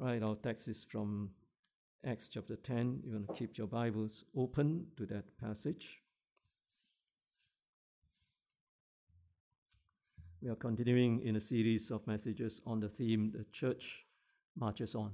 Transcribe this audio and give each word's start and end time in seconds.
Right, 0.00 0.22
our 0.22 0.36
text 0.36 0.68
is 0.68 0.84
from 0.84 1.30
Acts 2.06 2.28
chapter 2.28 2.54
10. 2.54 3.00
You 3.04 3.14
want 3.14 3.26
to 3.26 3.34
keep 3.34 3.58
your 3.58 3.66
Bibles 3.66 4.22
open 4.36 4.86
to 4.96 5.06
that 5.06 5.24
passage. 5.40 5.88
We 10.40 10.50
are 10.50 10.54
continuing 10.54 11.22
in 11.26 11.34
a 11.34 11.40
series 11.40 11.90
of 11.90 12.06
messages 12.06 12.60
on 12.64 12.78
the 12.78 12.88
theme 12.88 13.32
The 13.36 13.44
Church 13.46 14.04
Marches 14.56 14.94
On. 14.94 15.10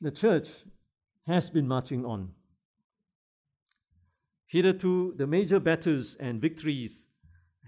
The 0.00 0.10
church 0.10 0.48
has 1.28 1.48
been 1.48 1.68
marching 1.68 2.04
on. 2.04 2.32
Hitherto, 4.46 5.14
the 5.16 5.28
major 5.28 5.60
battles 5.60 6.16
and 6.16 6.40
victories 6.40 7.08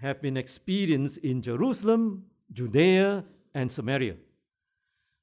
have 0.01 0.21
been 0.21 0.35
experienced 0.35 1.19
in 1.19 1.41
Jerusalem, 1.41 2.25
Judea, 2.51 3.23
and 3.53 3.71
Samaria. 3.71 4.15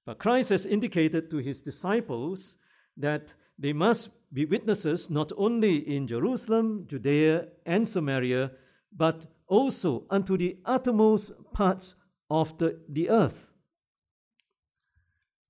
But 0.05 0.19
Christ 0.19 0.51
has 0.51 0.67
indicated 0.67 1.31
to 1.31 1.39
his 1.39 1.61
disciples 1.61 2.59
that 2.97 3.35
they 3.59 3.73
must 3.73 4.11
be 4.33 4.45
witnesses 4.45 5.11
not 5.11 5.33
only 5.37 5.77
in 5.77 6.07
Jerusalem, 6.07 6.85
Judea, 6.87 7.49
and 7.65 7.89
Samaria, 7.89 8.53
but 8.97 9.27
also 9.49 10.05
unto 10.11 10.37
the 10.37 10.57
uttermost 10.65 11.33
parts 11.53 11.95
of 12.31 12.57
the, 12.59 12.79
the 12.89 13.11
earth. 13.11 13.53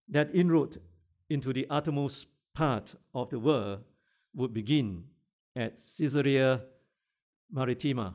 That 0.09 0.35
inroad 0.35 0.79
into 1.29 1.53
the 1.53 1.67
uttermost 1.69 2.29
part 2.55 2.95
of 3.15 3.31
the 3.31 3.39
world 3.39 3.81
would 4.35 4.55
begin 4.55 5.05
at 5.55 5.79
Caesarea 5.99 6.63
Maritima, 7.51 8.15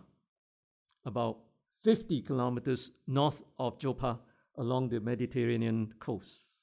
about 1.05 1.39
50 1.83 2.21
kilometers 2.21 2.91
north 3.07 3.41
of 3.57 3.79
Joppa 3.79 4.19
along 4.61 4.89
the 4.89 4.99
Mediterranean 4.99 5.91
coast. 5.99 6.53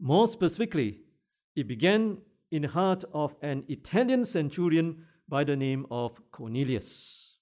More 0.00 0.26
specifically, 0.26 0.98
it 1.54 1.68
began 1.68 2.18
in 2.50 2.62
the 2.62 2.68
heart 2.68 3.04
of 3.14 3.36
an 3.42 3.62
Italian 3.68 4.24
centurion 4.24 5.06
by 5.28 5.44
the 5.44 5.54
name 5.54 5.86
of 5.90 6.20
Cornelius. 6.32 7.36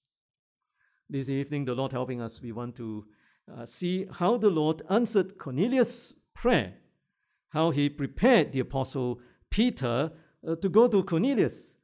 This 1.09 1.29
evening, 1.29 1.65
the 1.65 1.73
Lord 1.73 1.91
helping 1.91 2.21
us, 2.21 2.41
we 2.43 2.51
want 2.51 2.75
to 2.75 3.05
uh, 3.51 3.65
see 3.65 4.05
how 4.11 4.37
the 4.37 4.49
Lord 4.49 4.83
answered 4.89 5.39
Cornelius' 5.39 6.13
prayer, 6.35 6.75
how 7.49 7.71
he 7.71 7.89
prepared 7.89 8.51
the 8.51 8.59
apostle 8.59 9.19
Peter 9.49 10.11
uh, 10.47 10.55
to 10.57 10.69
go 10.69 10.87
to 10.87 11.03
Cornelius, 11.03 11.77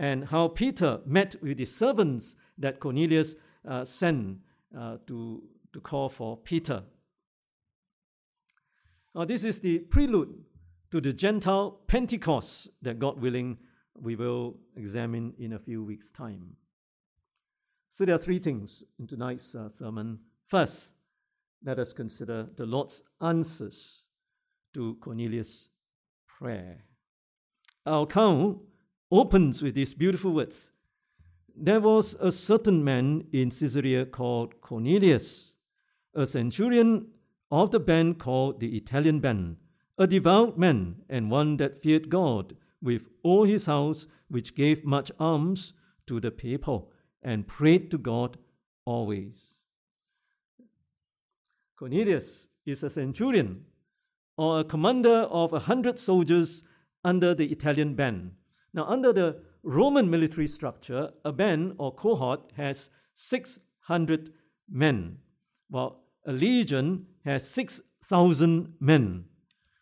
and 0.00 0.24
how 0.24 0.48
Peter 0.48 0.98
met 1.06 1.36
with 1.40 1.58
the 1.58 1.64
servants 1.66 2.34
that 2.58 2.80
Cornelius 2.80 3.36
uh, 3.66 3.84
sent 3.84 4.38
uh, 4.76 4.96
to, 5.06 5.42
to 5.72 5.80
call 5.80 6.08
for 6.08 6.36
Peter. 6.36 6.82
Now, 9.16 9.24
this 9.24 9.44
is 9.44 9.60
the 9.60 9.78
prelude 9.78 10.34
to 10.90 11.00
the 11.00 11.10
Gentile 11.10 11.80
Pentecost 11.86 12.68
that, 12.82 12.98
God 12.98 13.18
willing, 13.18 13.56
we 13.98 14.14
will 14.14 14.58
examine 14.76 15.32
in 15.38 15.54
a 15.54 15.58
few 15.58 15.82
weeks' 15.82 16.10
time. 16.10 16.56
So, 17.90 18.04
there 18.04 18.14
are 18.14 18.18
three 18.18 18.38
things 18.38 18.84
in 18.98 19.06
tonight's 19.06 19.54
uh, 19.54 19.70
sermon. 19.70 20.18
First, 20.46 20.92
let 21.64 21.78
us 21.78 21.94
consider 21.94 22.48
the 22.56 22.66
Lord's 22.66 23.02
answers 23.22 24.02
to 24.74 24.98
Cornelius' 25.00 25.70
prayer. 26.26 26.84
Our 27.86 28.02
account 28.02 28.58
opens 29.10 29.62
with 29.62 29.74
these 29.74 29.94
beautiful 29.94 30.34
words 30.34 30.72
There 31.56 31.80
was 31.80 32.16
a 32.20 32.30
certain 32.30 32.84
man 32.84 33.24
in 33.32 33.48
Caesarea 33.48 34.04
called 34.04 34.60
Cornelius, 34.60 35.54
a 36.14 36.26
centurion 36.26 37.06
of 37.50 37.70
the 37.70 37.80
band 37.80 38.18
called 38.18 38.60
the 38.60 38.76
Italian 38.76 39.20
band, 39.20 39.56
a 39.98 40.06
devout 40.06 40.58
man 40.58 40.96
and 41.08 41.30
one 41.30 41.56
that 41.58 41.80
feared 41.80 42.10
God 42.10 42.56
with 42.82 43.08
all 43.22 43.44
his 43.44 43.66
house, 43.66 44.06
which 44.28 44.54
gave 44.54 44.84
much 44.84 45.10
alms 45.18 45.72
to 46.06 46.20
the 46.20 46.30
people 46.30 46.92
and 47.22 47.46
prayed 47.46 47.90
to 47.90 47.98
God 47.98 48.38
always. 48.84 49.56
Cornelius 51.76 52.48
is 52.64 52.82
a 52.82 52.90
centurion 52.90 53.64
or 54.36 54.60
a 54.60 54.64
commander 54.64 55.22
of 55.30 55.52
a 55.52 55.60
hundred 55.60 55.98
soldiers 55.98 56.62
under 57.04 57.34
the 57.34 57.46
Italian 57.46 57.94
band. 57.94 58.32
Now, 58.72 58.84
under 58.84 59.12
the 59.12 59.40
Roman 59.62 60.10
military 60.10 60.46
structure, 60.46 61.10
a 61.24 61.32
band 61.32 61.74
or 61.78 61.94
cohort 61.94 62.52
has 62.56 62.90
600 63.14 64.32
men, 64.70 65.18
while 65.68 66.05
a 66.26 66.32
legion 66.32 67.06
has 67.24 67.48
6,000 67.48 68.74
men. 68.80 69.24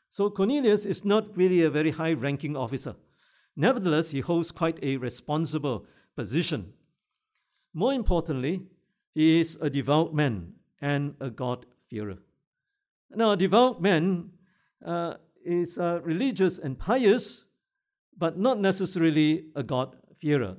So 0.08 0.30
Cornelius 0.30 0.86
is 0.86 1.04
not 1.04 1.36
really 1.36 1.62
a 1.62 1.70
very 1.70 1.90
high 1.90 2.12
ranking 2.12 2.56
officer. 2.56 2.94
Nevertheless, 3.56 4.10
he 4.10 4.20
holds 4.20 4.52
quite 4.52 4.78
a 4.82 4.96
responsible 4.96 5.86
position. 6.16 6.72
More 7.72 7.92
importantly, 7.92 8.62
he 9.14 9.40
is 9.40 9.58
a 9.60 9.70
devout 9.70 10.14
man 10.14 10.54
and 10.80 11.14
a 11.20 11.30
God-fearer. 11.30 12.18
Now, 13.14 13.32
a 13.32 13.36
devout 13.36 13.80
man 13.80 14.30
uh, 14.84 15.14
is 15.44 15.78
uh, 15.78 16.00
religious 16.02 16.58
and 16.58 16.78
pious, 16.78 17.46
but 18.16 18.38
not 18.38 18.60
necessarily 18.60 19.46
a 19.54 19.62
God-fearer. 19.62 20.56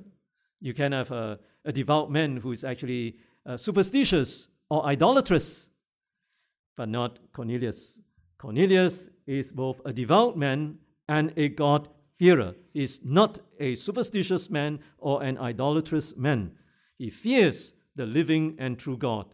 You 0.60 0.74
can 0.74 0.92
have 0.92 1.10
a, 1.10 1.38
a 1.64 1.72
devout 1.72 2.10
man 2.10 2.38
who 2.38 2.52
is 2.52 2.64
actually 2.64 3.16
uh, 3.44 3.56
superstitious 3.56 4.48
or 4.70 4.84
idolatrous 4.86 5.70
but 6.76 6.88
not 6.88 7.18
Cornelius. 7.32 8.00
Cornelius 8.38 9.08
is 9.26 9.52
both 9.52 9.80
a 9.84 9.92
devout 9.92 10.36
man 10.36 10.76
and 11.08 11.32
a 11.36 11.48
God-fearer. 11.48 12.54
He 12.72 12.82
is 12.82 13.00
not 13.02 13.38
a 13.58 13.74
superstitious 13.74 14.50
man 14.50 14.80
or 14.98 15.22
an 15.22 15.38
idolatrous 15.38 16.16
man. 16.16 16.52
He 16.98 17.10
fears 17.10 17.74
the 17.94 18.06
living 18.06 18.56
and 18.58 18.78
true 18.78 18.96
God, 18.96 19.26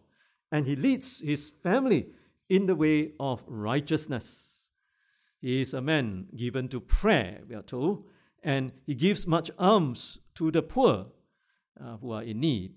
and 0.53 0.67
he 0.67 0.77
leads 0.77 1.21
his 1.21 1.51
family 1.51 2.07
in 2.49 2.67
the 2.67 2.77
way 2.77 3.13
of 3.19 3.43
righteousness. 3.47 4.65
He 5.41 5.61
is 5.61 5.75
a 5.75 5.81
man 5.81 6.27
given 6.37 6.69
to 6.69 6.81
prayer, 6.81 7.41
we 7.49 7.57
are 7.57 7.63
told, 7.63 8.05
and 8.45 8.73
he 8.87 8.95
gives 8.95 9.27
much 9.27 9.51
alms 9.59 10.19
to 10.37 10.51
the 10.53 10.63
poor 10.63 11.07
uh, 11.81 11.97
who 11.97 12.13
are 12.13 12.23
in 12.23 12.41
need. 12.41 12.75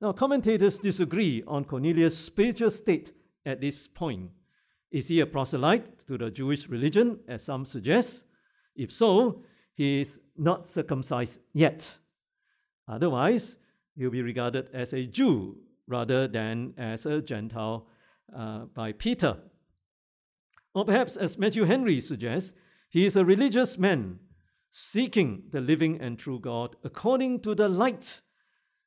Now, 0.00 0.12
commentators 0.12 0.78
disagree 0.78 1.42
on 1.46 1.64
Cornelius' 1.64 2.16
spiritual 2.16 2.70
state 2.70 3.12
at 3.48 3.60
this 3.60 3.88
point. 3.88 4.30
Is 4.90 5.08
he 5.08 5.20
a 5.20 5.26
proselyte 5.26 6.06
to 6.06 6.18
the 6.18 6.30
Jewish 6.30 6.68
religion, 6.68 7.20
as 7.26 7.42
some 7.42 7.64
suggest? 7.64 8.26
If 8.76 8.92
so, 8.92 9.42
he 9.74 10.00
is 10.00 10.20
not 10.36 10.66
circumcised 10.66 11.38
yet. 11.52 11.98
Otherwise, 12.86 13.56
he'll 13.96 14.10
be 14.10 14.22
regarded 14.22 14.68
as 14.72 14.92
a 14.92 15.04
Jew 15.04 15.56
rather 15.86 16.28
than 16.28 16.74
as 16.76 17.06
a 17.06 17.22
Gentile 17.22 17.86
uh, 18.36 18.66
by 18.74 18.92
Peter. 18.92 19.38
Or 20.74 20.84
perhaps, 20.84 21.16
as 21.16 21.38
Matthew 21.38 21.64
Henry 21.64 22.00
suggests, 22.00 22.52
he 22.90 23.04
is 23.04 23.16
a 23.16 23.24
religious 23.24 23.78
man 23.78 24.20
seeking 24.70 25.44
the 25.50 25.60
living 25.60 26.00
and 26.00 26.18
true 26.18 26.38
God 26.38 26.76
according 26.84 27.40
to 27.40 27.54
the 27.54 27.68
light 27.68 28.20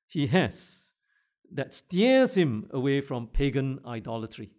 he 0.07 0.27
has 0.27 0.80
that 1.53 1.73
steers 1.73 2.35
him 2.35 2.67
away 2.71 3.01
from 3.01 3.27
pagan 3.27 3.79
idolatry? 3.85 4.51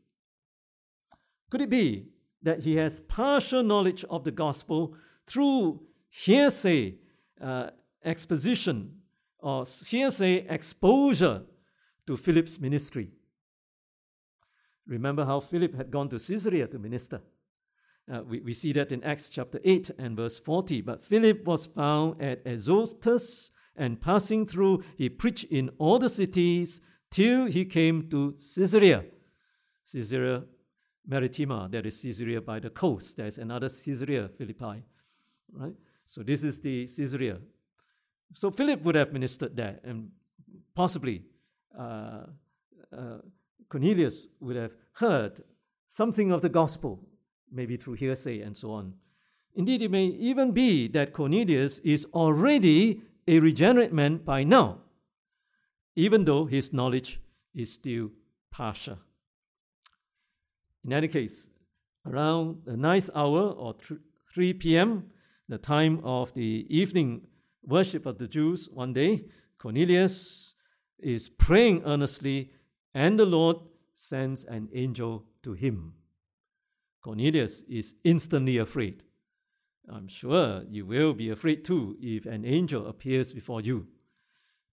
Could 1.51 1.61
it 1.61 1.71
be 1.71 2.07
that 2.43 2.63
he 2.63 2.77
has 2.77 3.01
partial 3.01 3.63
knowledge 3.63 4.05
of 4.11 4.25
the 4.25 4.31
gospel 4.31 4.95
through 5.27 5.83
hearsay 6.09 6.97
uh, 7.41 7.71
exposition 8.05 8.99
or 9.39 9.65
hearsay 9.87 10.47
exposure 10.49 11.43
to 12.07 12.17
Philip's 12.17 12.59
ministry? 12.59 13.11
Remember 14.87 15.25
how 15.25 15.41
Philip 15.41 15.75
had 15.75 15.91
gone 15.91 16.09
to 16.11 16.19
Caesarea 16.19 16.67
to 16.67 16.79
minister. 16.79 17.21
Uh, 18.13 18.23
we, 18.23 18.41
we 18.41 18.53
see 18.53 18.73
that 18.73 18.91
in 18.91 19.03
Acts 19.05 19.29
chapter 19.29 19.61
8 19.65 19.91
and 19.99 20.17
verse 20.17 20.39
40. 20.39 20.81
But 20.81 21.01
Philip 21.01 21.45
was 21.45 21.67
found 21.67 22.21
at 22.21 22.45
Azotus, 22.45 23.51
and 23.77 24.01
passing 24.01 24.47
through, 24.47 24.85
he 24.97 25.09
preached 25.09 25.45
in 25.45 25.71
all 25.79 25.99
the 25.99 26.09
cities 26.09 26.81
till 27.11 27.47
he 27.47 27.65
came 27.65 28.09
to 28.11 28.33
Caesarea. 28.33 29.05
Caesarea 29.91 30.45
Maritima, 31.07 31.69
that 31.71 31.87
is 31.87 32.01
Caesarea 32.01 32.41
by 32.41 32.61
the 32.61 32.71
coast. 32.71 33.17
There's 33.17 33.39
another 33.39 33.69
Caesarea 33.69 34.29
Philippi, 34.29 34.85
right? 35.53 35.75
So 36.07 36.23
this 36.23 36.45
is 36.45 36.61
the 36.61 36.87
Caesarea. 36.87 37.39
So 38.35 38.51
Philip 38.51 38.83
would 38.83 38.95
have 38.95 39.13
ministered 39.13 39.57
there, 39.57 39.79
and 39.85 40.11
possibly 40.75 41.23
uh, 41.79 42.25
uh, 42.97 43.19
Cornelius 43.69 44.29
would 44.41 44.57
have 44.57 44.73
heard 44.93 45.43
something 45.89 46.33
of 46.33 46.41
the 46.41 46.49
gospel, 46.49 47.01
maybe 47.51 47.77
through 47.77 47.95
hearsay 47.95 48.41
and 48.41 48.57
so 48.57 48.73
on. 48.73 48.95
Indeed, 49.55 49.83
it 49.83 49.91
may 49.91 50.07
even 50.07 50.53
be 50.53 50.89
that 50.89 51.13
Cornelius 51.13 51.79
is 51.81 52.07
already 52.15 53.03
a 53.27 53.39
regenerate 53.39 53.93
man 53.93 54.19
by 54.19 54.45
now, 54.45 54.79
even 55.95 56.25
though 56.25 56.47
his 56.47 56.73
knowledge 56.73 57.21
is 57.55 57.73
still 57.73 58.11
partial. 58.51 58.99
In 60.85 60.93
any 60.93 61.09
case, 61.09 61.49
around 62.07 62.63
the 62.65 62.77
ninth 62.77 63.11
hour 63.15 63.51
or 63.51 63.75
3 64.35 64.53
p.m., 64.55 65.11
the 65.49 65.59
time 65.59 66.01
of 66.03 66.33
the 66.35 66.67
evening 66.69 67.23
worship 67.65 68.07
of 68.07 68.19
the 68.19 68.27
Jews, 68.27 68.69
one 68.73 68.93
day, 68.93 69.25
Cornelius 69.59 70.55
is 70.99 71.29
praying 71.29 71.83
earnestly, 71.85 72.51
and 72.95 73.19
the 73.19 73.27
Lord 73.27 73.57
sends 73.95 74.45
an 74.45 74.69
angel 74.75 75.25
to 75.43 75.53
him. 75.53 75.95
Cornelius 77.03 77.63
is 77.69 77.95
instantly 78.05 78.59
afraid. 78.59 79.03
I'm 79.91 80.09
sure 80.09 80.63
you 80.69 80.87
will 80.87 81.13
be 81.13 81.31
afraid 81.31 81.65
too 81.65 81.97
if 82.01 82.27
an 82.27 82.45
angel 82.45 82.87
appears 82.87 83.33
before 83.33 83.61
you. 83.61 83.87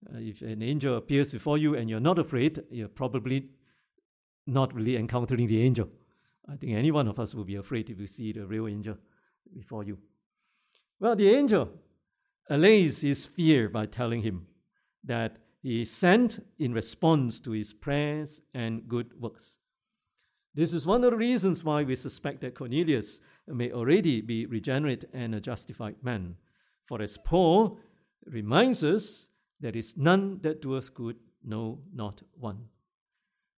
Uh, 0.08 0.18
if 0.18 0.40
an 0.42 0.62
angel 0.62 0.96
appears 0.96 1.32
before 1.32 1.58
you 1.58 1.74
and 1.74 1.90
you're 1.90 2.00
not 2.00 2.18
afraid, 2.18 2.62
you're 2.70 2.88
probably 2.88 3.48
not 4.46 4.74
really 4.74 4.96
encountering 4.96 5.46
the 5.46 5.62
angel. 5.62 5.88
I 6.48 6.56
think 6.56 6.72
any 6.72 6.90
one 6.90 7.08
of 7.08 7.18
us 7.18 7.34
will 7.34 7.44
be 7.44 7.56
afraid 7.56 7.90
if 7.90 7.98
we 7.98 8.06
see 8.06 8.32
the 8.32 8.46
real 8.46 8.66
angel 8.66 8.96
before 9.54 9.84
you. 9.84 9.98
Well, 10.98 11.16
the 11.16 11.30
angel 11.30 11.70
allays 12.48 13.02
his 13.02 13.26
fear 13.26 13.68
by 13.68 13.86
telling 13.86 14.22
him 14.22 14.46
that 15.04 15.38
he 15.62 15.82
is 15.82 15.90
sent 15.90 16.44
in 16.58 16.72
response 16.72 17.38
to 17.40 17.52
his 17.52 17.72
prayers 17.72 18.42
and 18.54 18.88
good 18.88 19.12
works. 19.20 19.58
This 20.54 20.72
is 20.72 20.86
one 20.86 21.04
of 21.04 21.12
the 21.12 21.16
reasons 21.16 21.62
why 21.62 21.84
we 21.84 21.94
suspect 21.94 22.40
that 22.40 22.54
Cornelius 22.54 23.20
may 23.54 23.72
already 23.72 24.20
be 24.20 24.46
regenerate 24.46 25.04
and 25.12 25.34
a 25.34 25.40
justified 25.40 25.96
man. 26.02 26.36
For 26.84 27.02
as 27.02 27.18
Paul 27.18 27.78
reminds 28.26 28.82
us, 28.84 29.28
there 29.60 29.76
is 29.76 29.96
none 29.96 30.40
that 30.42 30.62
doeth 30.62 30.94
good, 30.94 31.16
no, 31.44 31.80
not 31.92 32.22
one. 32.34 32.64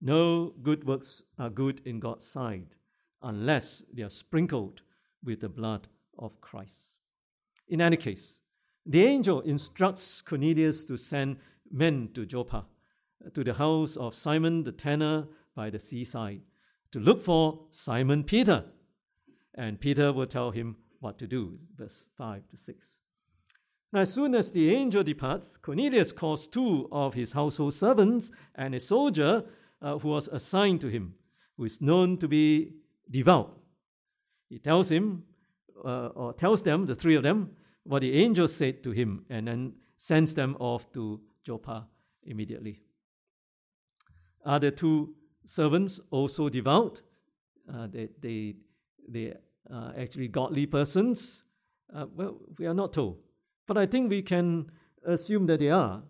No 0.01 0.55
good 0.63 0.85
works 0.85 1.23
are 1.39 1.51
good 1.51 1.81
in 1.85 2.01
God's 2.01 2.27
sight 2.27 2.75
unless 3.23 3.85
they 3.93 4.03
are 4.03 4.09
sprinkled 4.09 4.83
with 5.23 5.41
the 5.41 5.49
blood 5.49 5.87
of 6.19 6.41
Christ. 6.41 6.97
In 7.69 7.81
any 7.81 7.97
case, 7.97 8.41
the 8.85 9.05
angel 9.05 9.41
instructs 9.43 10.21
Cornelius 10.21 10.85
to 10.85 10.97
send 10.97 11.37
men 11.71 12.11
to 12.15 12.27
Joppa, 12.27 12.67
to 13.33 13.45
the 13.45 13.55
house 13.55 13.97
of 13.97 14.15
Simon 14.15 14.65
the 14.65 14.73
tanner 14.73 15.29
by 15.55 15.71
the 15.71 15.79
seaside, 15.79 16.41
to 16.91 16.99
look 16.99 17.21
for 17.21 17.61
Simon 17.71 18.25
Peter. 18.25 18.65
And 19.55 19.81
Peter 19.81 20.13
will 20.13 20.27
tell 20.27 20.51
him 20.51 20.77
what 21.01 21.19
to 21.19 21.27
do, 21.27 21.59
verse 21.77 22.07
5 22.17 22.49
to 22.49 22.57
6. 22.57 23.01
Now, 23.93 24.01
as 24.01 24.13
soon 24.13 24.35
as 24.35 24.51
the 24.51 24.75
angel 24.75 25.03
departs, 25.03 25.57
Cornelius 25.59 26.13
calls 26.13 26.47
two 26.47 26.89
of 26.91 27.15
his 27.15 27.33
household 27.33 27.75
servants 27.75 28.31
and 28.55 28.75
a 28.75 28.81
soldier 28.81 29.45
uh, 29.83 29.99
who 29.99 30.09
was 30.09 30.29
assigned 30.29 30.81
to 30.81 30.89
him, 30.89 31.15
who 31.57 31.65
is 31.65 31.81
known 31.81 32.17
to 32.19 32.29
be 32.29 32.71
devout. 33.11 33.59
He 34.49 34.59
tells 34.59 34.91
him, 34.91 35.25
uh, 35.85 36.09
or 36.09 36.33
tells 36.33 36.63
them, 36.63 36.87
the 36.87 36.95
three 36.95 37.17
of 37.17 37.23
them, 37.23 37.51
what 37.85 38.01
the 38.01 38.15
angel 38.15 38.49
said 38.49 38.83
to 38.85 38.93
him, 38.93 39.27
and 39.29 39.49
then 39.49 39.75
sends 39.97 40.35
them 40.35 40.57
off 40.59 40.91
to 40.93 41.21
Joppa 41.45 41.87
immediately. 42.25 42.81
Are 44.45 44.59
the 44.59 44.71
two 44.71 45.15
servants 45.47 46.01
also 46.11 46.49
devout? 46.49 47.03
Uh, 47.73 47.87
they, 47.89 48.09
they, 48.21 48.55
they 49.09 49.35
are 49.71 49.95
actually 49.97 50.29
godly 50.29 50.67
persons? 50.67 51.45
Uh, 51.95 52.07
well, 52.15 52.37
we 52.59 52.67
are 52.67 52.75
not 52.75 52.93
told. 52.93 53.19
But 53.67 53.79
I 53.79 53.87
think 53.87 54.11
we 54.11 54.23
can 54.23 54.71
assume 55.07 55.47
that 55.47 55.61
they 55.61 55.71
are. 55.71 56.03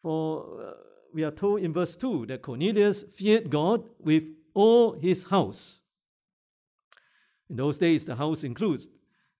For 0.00 0.62
uh, 0.62 0.72
we 1.12 1.24
are 1.24 1.30
told 1.30 1.60
in 1.60 1.72
verse 1.72 1.96
2 1.96 2.26
that 2.26 2.42
Cornelius 2.42 3.04
feared 3.04 3.50
God 3.50 3.88
with 3.98 4.24
all 4.54 4.92
his 4.92 5.24
house. 5.24 5.80
In 7.48 7.56
those 7.56 7.78
days, 7.78 8.04
the 8.04 8.16
house 8.16 8.44
includes 8.44 8.88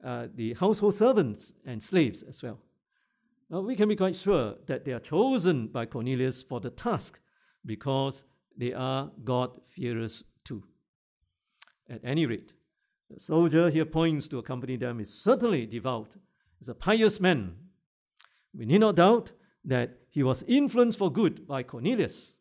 uh, 0.04 0.28
the 0.34 0.54
household 0.54 0.94
servants 0.94 1.52
and 1.64 1.82
slaves 1.82 2.22
as 2.22 2.42
well. 2.42 2.60
Now, 3.50 3.60
we 3.60 3.76
can 3.76 3.88
be 3.88 3.96
quite 3.96 4.16
sure 4.16 4.54
that 4.66 4.84
they 4.84 4.92
are 4.92 5.00
chosen 5.00 5.68
by 5.68 5.86
Cornelius 5.86 6.42
for 6.42 6.60
the 6.60 6.70
task 6.70 7.20
because 7.64 8.24
they 8.56 8.72
are 8.72 9.10
God-fearers 9.24 10.24
too. 10.44 10.64
At 11.88 12.00
any 12.04 12.26
rate, 12.26 12.52
the 13.10 13.20
soldier 13.20 13.70
here 13.70 13.84
points 13.84 14.28
to 14.28 14.38
accompany 14.38 14.76
them 14.76 15.00
is 15.00 15.22
certainly 15.22 15.66
devout, 15.66 16.16
is 16.60 16.68
a 16.68 16.74
pious 16.74 17.20
man. 17.20 17.56
We 18.56 18.66
need 18.66 18.80
not 18.80 18.96
doubt 18.96 19.32
that 19.64 19.98
he 20.10 20.22
was 20.22 20.42
influenced 20.44 20.98
for 20.98 21.12
good 21.12 21.46
by 21.46 21.62
Cornelius. 21.62 22.36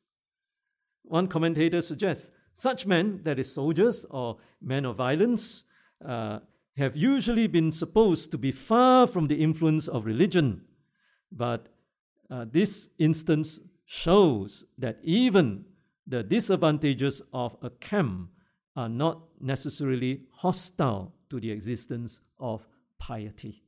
One 1.04 1.28
commentator 1.28 1.82
suggests 1.82 2.32
such 2.54 2.86
men, 2.86 3.22
that 3.24 3.40
is, 3.40 3.54
soldiers 3.54 4.06
or 4.10 4.38
men 4.62 4.86
of 4.86 4.98
violence, 4.98 5.66
uh, 6.06 6.40
have 6.78 6.96
usually 6.96 7.48
been 7.48 7.72
supposed 7.72 8.32
to 8.32 8.38
be 8.38 8.52
far 8.52 9.08
from 9.08 9.28
the 9.28 9.42
influence 9.42 9.88
of 9.88 10.06
religion. 10.06 10.62
But 11.32 11.68
uh, 12.30 12.46
this 12.50 12.90
instance 13.00 13.60
shows 13.86 14.66
that 14.78 15.00
even 15.04 15.66
the 16.08 16.24
disadvantages 16.24 17.22
of 17.32 17.56
a 17.62 17.70
camp 17.70 18.30
are 18.76 18.90
not 18.90 19.22
necessarily 19.40 20.22
hostile 20.32 21.14
to 21.30 21.40
the 21.40 21.52
existence 21.52 22.20
of 22.40 22.68
piety. 23.00 23.64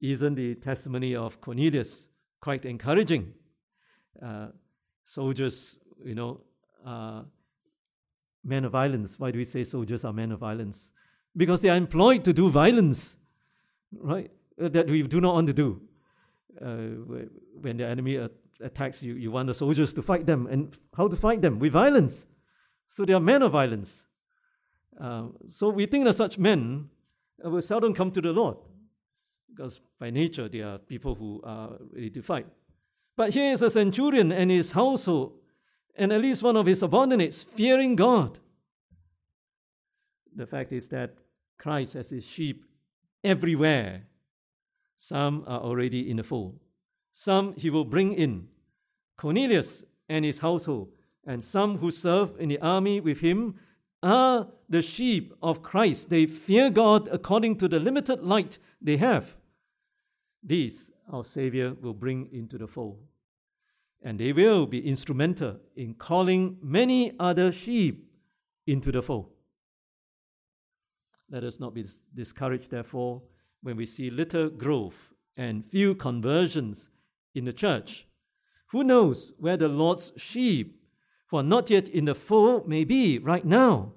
Isn't 0.00 0.34
the 0.34 0.54
testimony 0.54 1.14
of 1.14 1.40
Cornelius 1.40 2.08
quite 2.40 2.64
encouraging? 2.64 3.34
Uh, 4.24 4.48
soldiers, 5.04 5.78
you 6.04 6.14
know, 6.14 6.40
men 8.44 8.64
of 8.64 8.72
violence. 8.72 9.18
Why 9.18 9.30
do 9.30 9.38
we 9.38 9.44
say 9.44 9.64
soldiers 9.64 10.04
are 10.04 10.12
men 10.12 10.32
of 10.32 10.38
violence? 10.38 10.90
Because 11.36 11.60
they 11.60 11.68
are 11.68 11.76
employed 11.76 12.24
to 12.24 12.32
do 12.32 12.48
violence, 12.48 13.16
right? 13.92 14.30
Uh, 14.60 14.68
that 14.68 14.88
we 14.90 15.02
do 15.02 15.20
not 15.20 15.34
want 15.34 15.46
to 15.46 15.52
do. 15.52 15.80
Uh, 16.60 17.16
when 17.60 17.76
the 17.76 17.86
enemy 17.86 18.18
attacks 18.60 19.02
you, 19.02 19.14
you 19.14 19.30
want 19.30 19.46
the 19.46 19.54
soldiers 19.54 19.94
to 19.94 20.02
fight 20.02 20.26
them. 20.26 20.46
And 20.46 20.76
how 20.96 21.08
to 21.08 21.16
fight 21.16 21.40
them? 21.40 21.58
With 21.58 21.72
violence. 21.72 22.26
So 22.90 23.04
they 23.04 23.14
are 23.14 23.20
men 23.20 23.42
of 23.42 23.52
violence. 23.52 24.06
Uh, 25.00 25.28
so 25.48 25.70
we 25.70 25.86
think 25.86 26.04
that 26.04 26.14
such 26.14 26.38
men 26.38 26.90
uh, 27.42 27.48
will 27.48 27.62
seldom 27.62 27.94
come 27.94 28.10
to 28.10 28.20
the 28.20 28.32
Lord 28.32 28.56
because 29.48 29.80
by 29.98 30.10
nature 30.10 30.48
they 30.48 30.60
are 30.60 30.78
people 30.78 31.14
who 31.14 31.40
are 31.44 31.70
ready 31.92 32.10
to 32.10 32.22
fight. 32.22 32.46
But 33.16 33.32
here 33.32 33.52
is 33.52 33.62
a 33.62 33.70
centurion 33.70 34.32
and 34.32 34.50
his 34.50 34.72
household 34.72 35.38
and 35.96 36.12
at 36.12 36.20
least 36.20 36.42
one 36.42 36.56
of 36.56 36.66
his 36.66 36.80
subordinates 36.80 37.42
fearing 37.42 37.96
God. 37.96 38.38
The 40.34 40.46
fact 40.46 40.72
is 40.72 40.88
that 40.88 41.14
Christ 41.58 41.94
has 41.94 42.10
his 42.10 42.28
sheep 42.28 42.64
everywhere. 43.22 44.04
Some 44.96 45.44
are 45.46 45.60
already 45.60 46.10
in 46.10 46.16
the 46.16 46.22
fold, 46.22 46.58
some 47.12 47.54
he 47.56 47.70
will 47.70 47.84
bring 47.84 48.12
in. 48.14 48.48
Cornelius 49.16 49.84
and 50.08 50.24
his 50.24 50.40
household, 50.40 50.88
and 51.30 51.44
some 51.44 51.78
who 51.78 51.92
serve 51.92 52.34
in 52.40 52.48
the 52.48 52.58
army 52.58 52.98
with 52.98 53.20
him 53.20 53.54
are 54.02 54.48
the 54.68 54.82
sheep 54.82 55.32
of 55.40 55.62
Christ. 55.62 56.10
They 56.10 56.26
fear 56.26 56.70
God 56.70 57.08
according 57.12 57.56
to 57.58 57.68
the 57.68 57.78
limited 57.78 58.24
light 58.24 58.58
they 58.82 58.96
have. 58.96 59.36
These 60.42 60.90
our 61.12 61.22
Savior 61.22 61.74
will 61.80 61.94
bring 61.94 62.28
into 62.32 62.58
the 62.58 62.66
fold 62.66 62.98
and 64.02 64.18
they 64.18 64.32
will 64.32 64.66
be 64.66 64.84
instrumental 64.84 65.60
in 65.76 65.94
calling 65.94 66.56
many 66.62 67.12
other 67.20 67.52
sheep 67.52 68.10
into 68.66 68.90
the 68.90 69.02
fold. 69.02 69.30
Let 71.30 71.44
us 71.44 71.60
not 71.60 71.74
be 71.74 71.84
discouraged, 72.12 72.72
therefore, 72.72 73.22
when 73.62 73.76
we 73.76 73.86
see 73.86 74.10
little 74.10 74.48
growth 74.48 75.12
and 75.36 75.64
few 75.64 75.94
conversions 75.94 76.88
in 77.36 77.44
the 77.44 77.52
church. 77.52 78.08
Who 78.72 78.82
knows 78.82 79.32
where 79.38 79.56
the 79.56 79.68
Lord's 79.68 80.12
sheep, 80.16 80.79
are 81.38 81.42
not 81.42 81.70
yet 81.70 81.88
in 81.88 82.04
the 82.06 82.14
fold, 82.14 82.68
may 82.68 82.84
be 82.84 83.18
right 83.18 83.44
now? 83.44 83.92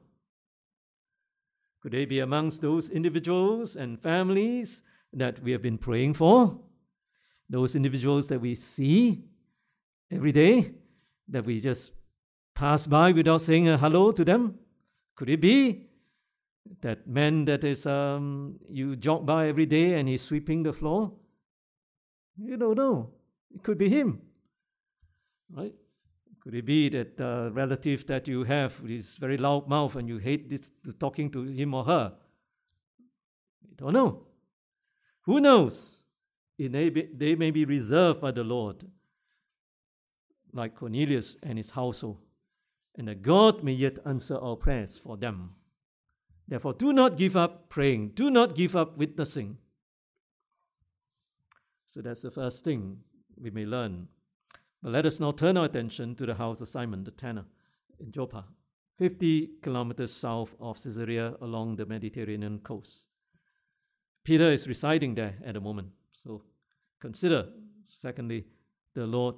Could 1.81 1.91
they 1.91 2.05
be 2.05 2.19
amongst 2.19 2.61
those 2.61 2.89
individuals 2.89 3.75
and 3.75 3.99
families 3.99 4.83
that 5.11 5.41
we 5.43 5.51
have 5.51 5.61
been 5.61 5.77
praying 5.77 6.13
for? 6.13 6.59
Those 7.49 7.75
individuals 7.75 8.27
that 8.29 8.39
we 8.39 8.55
see 8.55 9.25
every 10.11 10.31
day 10.31 10.71
that 11.27 11.45
we 11.45 11.59
just 11.59 11.91
pass 12.55 12.87
by 12.87 13.11
without 13.11 13.41
saying 13.41 13.67
a 13.67 13.77
hello 13.77 14.11
to 14.11 14.23
them? 14.23 14.59
Could 15.15 15.29
it 15.29 15.41
be 15.41 15.87
that 16.81 17.07
man 17.07 17.45
that 17.45 17.63
is 17.63 17.85
um, 17.85 18.59
you 18.69 18.95
jog 18.95 19.25
by 19.25 19.47
every 19.47 19.65
day 19.65 19.93
and 19.99 20.07
he's 20.07 20.21
sweeping 20.21 20.63
the 20.63 20.73
floor? 20.73 21.11
You 22.37 22.57
don't 22.57 22.77
know. 22.77 23.11
It 23.53 23.61
could 23.61 23.77
be 23.77 23.89
him, 23.89 24.21
right? 25.51 25.75
Could 26.43 26.55
it 26.55 26.65
be 26.65 26.89
that 26.89 27.15
the 27.15 27.51
relative 27.53 28.05
that 28.07 28.27
you 28.27 28.43
have 28.43 28.81
is 28.85 29.15
very 29.15 29.38
loud 29.38 29.69
mouth 29.69 29.95
and 29.95 30.09
you 30.09 30.17
hate 30.17 30.50
this, 30.50 30.71
talking 31.00 31.31
to 31.31 31.43
him 31.43 31.73
or 31.73 31.85
her? 31.85 32.13
You 33.69 33.75
don't 33.77 33.93
know. 33.93 34.27
Who 35.21 35.39
knows? 35.39 36.03
It 36.57 36.69
May 36.71 36.89
be, 36.89 37.07
they 37.13 37.35
may 37.35 37.50
be 37.51 37.63
reserved 37.63 38.19
by 38.19 38.31
the 38.31 38.43
Lord 38.43 38.85
like 40.51 40.75
Cornelius 40.75 41.38
and 41.41 41.57
his 41.57 41.71
household. 41.71 42.19
and 42.95 43.07
that 43.07 43.21
God 43.21 43.63
may 43.63 43.71
yet 43.71 44.00
answer 44.05 44.38
our 44.38 44.55
prayers 44.55 44.97
for 44.97 45.17
them. 45.17 45.55
Therefore, 46.47 46.73
do 46.73 46.93
not 46.93 47.17
give 47.17 47.35
up 47.35 47.69
praying, 47.69 48.09
do 48.09 48.29
not 48.29 48.55
give 48.55 48.75
up 48.75 48.97
witnessing. 48.97 49.57
So 51.88 52.01
that's 52.01 52.21
the 52.21 52.31
first 52.31 52.63
thing 52.65 53.00
we 53.35 53.50
may 53.50 53.65
learn. 53.65 54.07
But 54.83 54.91
let 54.91 55.05
us 55.05 55.21
now 55.21 55.31
turn 55.31 55.55
our 55.55 55.65
attention 55.65 56.13
to 56.15 56.25
the 56.25 56.35
house 56.35 56.59
of 56.59 56.67
Simon 56.67 57.05
the 57.05 57.11
tanner 57.11 57.45
in 58.01 58.11
Joppa, 58.11 58.43
50 58.97 59.51
kilometers 59.61 60.11
south 60.11 60.53
of 60.59 60.75
Caesarea 60.83 61.35
along 61.41 61.77
the 61.77 61.85
Mediterranean 61.85 62.59
coast. 62.59 63.07
Peter 64.25 64.51
is 64.51 64.67
residing 64.67 65.15
there 65.15 65.35
at 65.45 65.53
the 65.53 65.61
moment. 65.61 65.87
So 66.11 66.43
consider, 66.99 67.47
secondly, 67.83 68.45
the 68.93 69.07
Lord 69.07 69.35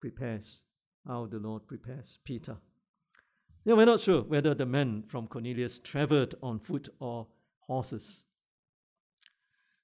prepares, 0.00 0.64
how 1.06 1.26
the 1.26 1.38
Lord 1.38 1.68
prepares 1.68 2.18
Peter. 2.24 2.56
Yeah, 3.64 3.74
we're 3.74 3.84
not 3.84 4.00
sure 4.00 4.22
whether 4.22 4.52
the 4.52 4.66
men 4.66 5.04
from 5.06 5.28
Cornelius 5.28 5.78
traveled 5.78 6.34
on 6.42 6.58
foot 6.58 6.88
or 6.98 7.28
horses. 7.60 8.24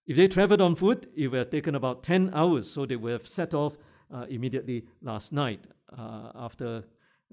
If 0.06 0.16
they 0.16 0.26
traveled 0.26 0.61
on 0.61 0.75
foot, 0.75 1.06
it 1.16 1.28
would 1.28 1.38
have 1.38 1.50
taken 1.50 1.76
about 1.76 2.02
10 2.02 2.30
hours, 2.35 2.68
so 2.68 2.85
they 2.85 2.97
would 2.97 3.12
have 3.12 3.28
set 3.28 3.54
off 3.54 3.76
uh, 4.14 4.26
immediately 4.28 4.85
last 5.02 5.33
night 5.33 5.64
uh, 5.99 6.30
after 6.35 6.85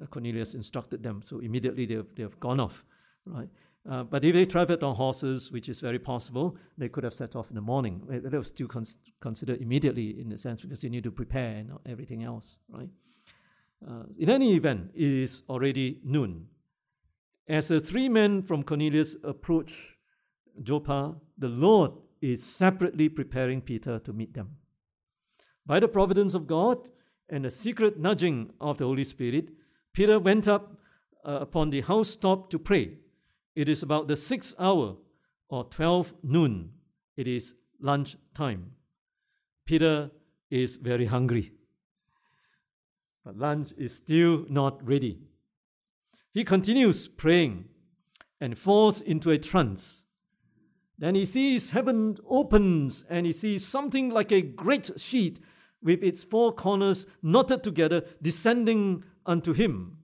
Cornelius 0.09 0.55
instructed 0.55 1.03
them. 1.03 1.21
So 1.23 1.39
immediately 1.39 1.85
they 1.85 1.95
have, 1.95 2.07
they 2.15 2.23
have 2.23 2.39
gone 2.39 2.59
off, 2.59 2.83
right? 3.27 3.49
Uh, 3.89 4.03
but 4.03 4.23
if 4.23 4.33
they 4.33 4.45
traveled 4.45 4.83
on 4.83 4.95
horses, 4.95 5.51
which 5.51 5.67
is 5.67 5.79
very 5.79 5.97
possible, 5.97 6.55
they 6.77 6.87
could 6.87 7.03
have 7.03 7.13
set 7.13 7.35
off 7.35 7.49
in 7.49 7.55
the 7.55 7.61
morning. 7.61 8.01
That 8.07 8.33
was 8.33 8.47
still 8.47 8.67
cons- 8.67 8.97
considered 9.19 9.61
immediately 9.61 10.21
in 10.21 10.31
a 10.31 10.37
sense 10.37 10.61
because 10.61 10.81
they 10.81 10.89
need 10.89 11.03
to 11.03 11.11
prepare 11.11 11.55
and 11.57 11.71
everything 11.85 12.23
else, 12.23 12.57
right? 12.69 12.89
Uh, 13.87 14.03
in 14.19 14.29
any 14.29 14.53
event, 14.53 14.91
it 14.93 15.09
is 15.09 15.41
already 15.49 15.99
noon. 16.03 16.45
As 17.47 17.69
the 17.69 17.79
three 17.79 18.07
men 18.07 18.43
from 18.43 18.63
Cornelius 18.63 19.15
approach 19.23 19.97
Joppa, 20.61 21.15
the 21.37 21.47
Lord 21.47 21.91
is 22.21 22.43
separately 22.43 23.09
preparing 23.09 23.61
Peter 23.61 23.97
to 23.99 24.13
meet 24.13 24.35
them. 24.35 24.57
By 25.65 25.79
the 25.79 25.87
providence 25.87 26.33
of 26.33 26.47
God 26.47 26.89
and 27.29 27.45
the 27.45 27.51
secret 27.51 27.99
nudging 27.99 28.51
of 28.59 28.77
the 28.77 28.85
Holy 28.85 29.03
Spirit, 29.03 29.49
Peter 29.93 30.19
went 30.19 30.47
up 30.47 30.77
uh, 31.25 31.39
upon 31.41 31.69
the 31.69 31.81
housetop 31.81 32.49
to 32.49 32.59
pray. 32.59 32.97
It 33.55 33.69
is 33.69 33.83
about 33.83 34.07
the 34.07 34.15
sixth 34.15 34.55
hour 34.59 34.95
or 35.49 35.65
12 35.65 36.13
noon. 36.23 36.71
It 37.17 37.27
is 37.27 37.53
lunch 37.79 38.15
time. 38.33 38.71
Peter 39.65 40.11
is 40.49 40.77
very 40.77 41.05
hungry. 41.05 41.51
But 43.23 43.37
lunch 43.37 43.73
is 43.77 43.95
still 43.95 44.45
not 44.49 44.85
ready. 44.85 45.19
He 46.33 46.43
continues 46.43 47.07
praying 47.07 47.65
and 48.39 48.57
falls 48.57 49.01
into 49.01 49.31
a 49.31 49.37
trance. 49.37 50.05
Then 50.97 51.15
he 51.15 51.25
sees 51.25 51.71
heaven 51.71 52.15
opens 52.27 53.03
and 53.09 53.25
he 53.25 53.31
sees 53.31 53.65
something 53.65 54.09
like 54.09 54.31
a 54.31 54.41
great 54.41 54.99
sheet 54.99 55.39
with 55.83 56.03
its 56.03 56.23
four 56.23 56.53
corners 56.53 57.05
knotted 57.21 57.63
together 57.63 58.03
descending 58.21 59.03
unto 59.25 59.53
him. 59.53 59.97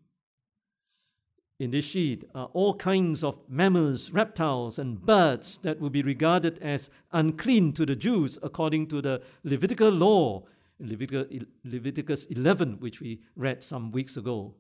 In 1.60 1.72
this 1.72 1.86
sheet 1.86 2.24
are 2.36 2.50
all 2.53 2.75
kinds 2.75 3.24
of 3.24 3.39
mammals, 3.50 4.12
reptiles, 4.12 4.77
and 4.77 5.03
birds 5.03 5.57
that 5.63 5.79
will 5.79 5.89
be 5.89 6.03
regarded 6.03 6.60
as 6.60 6.91
unclean 7.12 7.74
to 7.74 7.86
the 7.86 7.96
Jews 7.96 8.38
according 8.43 8.88
to 8.88 9.01
the 9.01 9.24
Levitical 9.43 9.89
law, 9.89 10.43
Leviticus 10.79 12.25
11, 12.25 12.79
which 12.79 13.01
we 13.01 13.22
read 13.36 13.63
some 13.63 13.91
weeks 13.91 14.17
ago. 14.17 14.53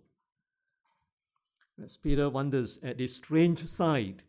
As 1.83 1.97
Peter 1.97 2.27
wonders 2.29 2.79
at 2.81 2.97
this 2.97 3.15
strange 3.15 3.59
sight, 3.59 4.23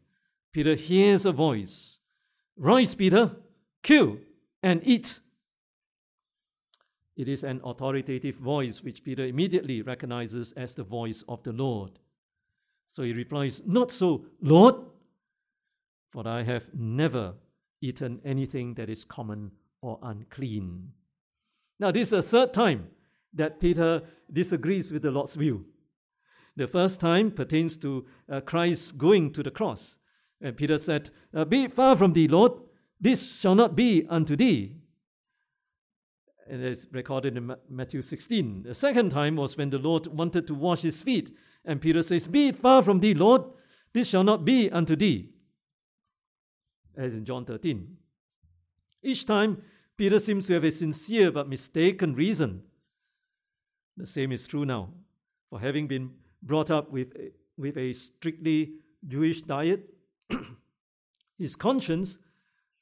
Peter 0.52 0.74
hears 0.74 1.24
a 1.24 1.32
voice 1.32 1.98
Rise, 2.58 2.94
Peter, 2.94 3.36
kill 3.82 4.18
and 4.62 4.82
eat. 4.84 5.20
It 7.18 7.26
is 7.26 7.42
an 7.42 7.60
authoritative 7.64 8.36
voice 8.36 8.84
which 8.84 9.02
Peter 9.02 9.26
immediately 9.26 9.82
recognizes 9.82 10.52
as 10.52 10.76
the 10.76 10.84
voice 10.84 11.24
of 11.28 11.42
the 11.42 11.52
Lord. 11.52 11.98
So 12.86 13.02
he 13.02 13.12
replies, 13.12 13.60
Not 13.66 13.90
so, 13.90 14.24
Lord, 14.40 14.76
for 16.06 16.26
I 16.26 16.44
have 16.44 16.70
never 16.72 17.34
eaten 17.80 18.20
anything 18.24 18.74
that 18.74 18.88
is 18.88 19.04
common 19.04 19.50
or 19.82 19.98
unclean. 20.00 20.92
Now, 21.80 21.90
this 21.90 22.08
is 22.08 22.10
the 22.10 22.22
third 22.22 22.54
time 22.54 22.86
that 23.34 23.58
Peter 23.58 24.02
disagrees 24.32 24.92
with 24.92 25.02
the 25.02 25.10
Lord's 25.10 25.34
view. 25.34 25.66
The 26.54 26.68
first 26.68 27.00
time 27.00 27.32
pertains 27.32 27.76
to 27.78 28.06
uh, 28.30 28.40
Christ 28.42 28.96
going 28.96 29.32
to 29.32 29.42
the 29.42 29.50
cross. 29.50 29.98
And 30.40 30.56
Peter 30.56 30.78
said, 30.78 31.10
uh, 31.34 31.44
Be 31.44 31.66
far 31.66 31.96
from 31.96 32.12
thee, 32.12 32.28
Lord, 32.28 32.52
this 33.00 33.40
shall 33.40 33.56
not 33.56 33.74
be 33.74 34.06
unto 34.08 34.36
thee. 34.36 34.76
And 36.48 36.64
it's 36.64 36.86
recorded 36.92 37.36
in 37.36 37.54
Matthew 37.68 38.00
16. 38.00 38.62
The 38.62 38.74
second 38.74 39.10
time 39.10 39.36
was 39.36 39.56
when 39.56 39.70
the 39.70 39.78
Lord 39.78 40.06
wanted 40.06 40.46
to 40.46 40.54
wash 40.54 40.80
his 40.80 41.02
feet. 41.02 41.36
And 41.64 41.80
Peter 41.80 42.00
says, 42.00 42.26
Be 42.26 42.48
it 42.48 42.56
far 42.56 42.82
from 42.82 43.00
thee, 43.00 43.12
Lord, 43.12 43.42
this 43.92 44.08
shall 44.08 44.24
not 44.24 44.44
be 44.44 44.70
unto 44.70 44.96
thee. 44.96 45.30
As 46.96 47.14
in 47.14 47.24
John 47.24 47.44
13. 47.44 47.96
Each 49.02 49.26
time, 49.26 49.62
Peter 49.96 50.18
seems 50.18 50.46
to 50.46 50.54
have 50.54 50.64
a 50.64 50.70
sincere 50.70 51.30
but 51.30 51.48
mistaken 51.48 52.14
reason. 52.14 52.62
The 53.96 54.06
same 54.06 54.32
is 54.32 54.46
true 54.46 54.64
now. 54.64 54.90
For 55.50 55.60
having 55.60 55.86
been 55.86 56.10
brought 56.42 56.70
up 56.70 56.90
with 56.90 57.14
a, 57.16 57.32
with 57.56 57.76
a 57.76 57.92
strictly 57.92 58.74
Jewish 59.06 59.42
diet, 59.42 59.88
his 61.38 61.56
conscience 61.56 62.18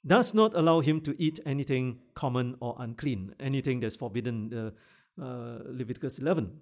does 0.07 0.35
not 0.35 0.55
allow 0.55 0.81
him 0.81 1.01
to 1.01 1.15
eat 1.21 1.41
anything 1.45 1.99
common 2.15 2.57
or 2.61 2.77
unclean, 2.79 3.35
anything 3.41 3.81
that's 3.81 3.97
forbidden 3.97 4.53
uh, 5.19 5.23
uh, 5.23 5.59
Leviticus 5.67 6.19
11. 6.19 6.61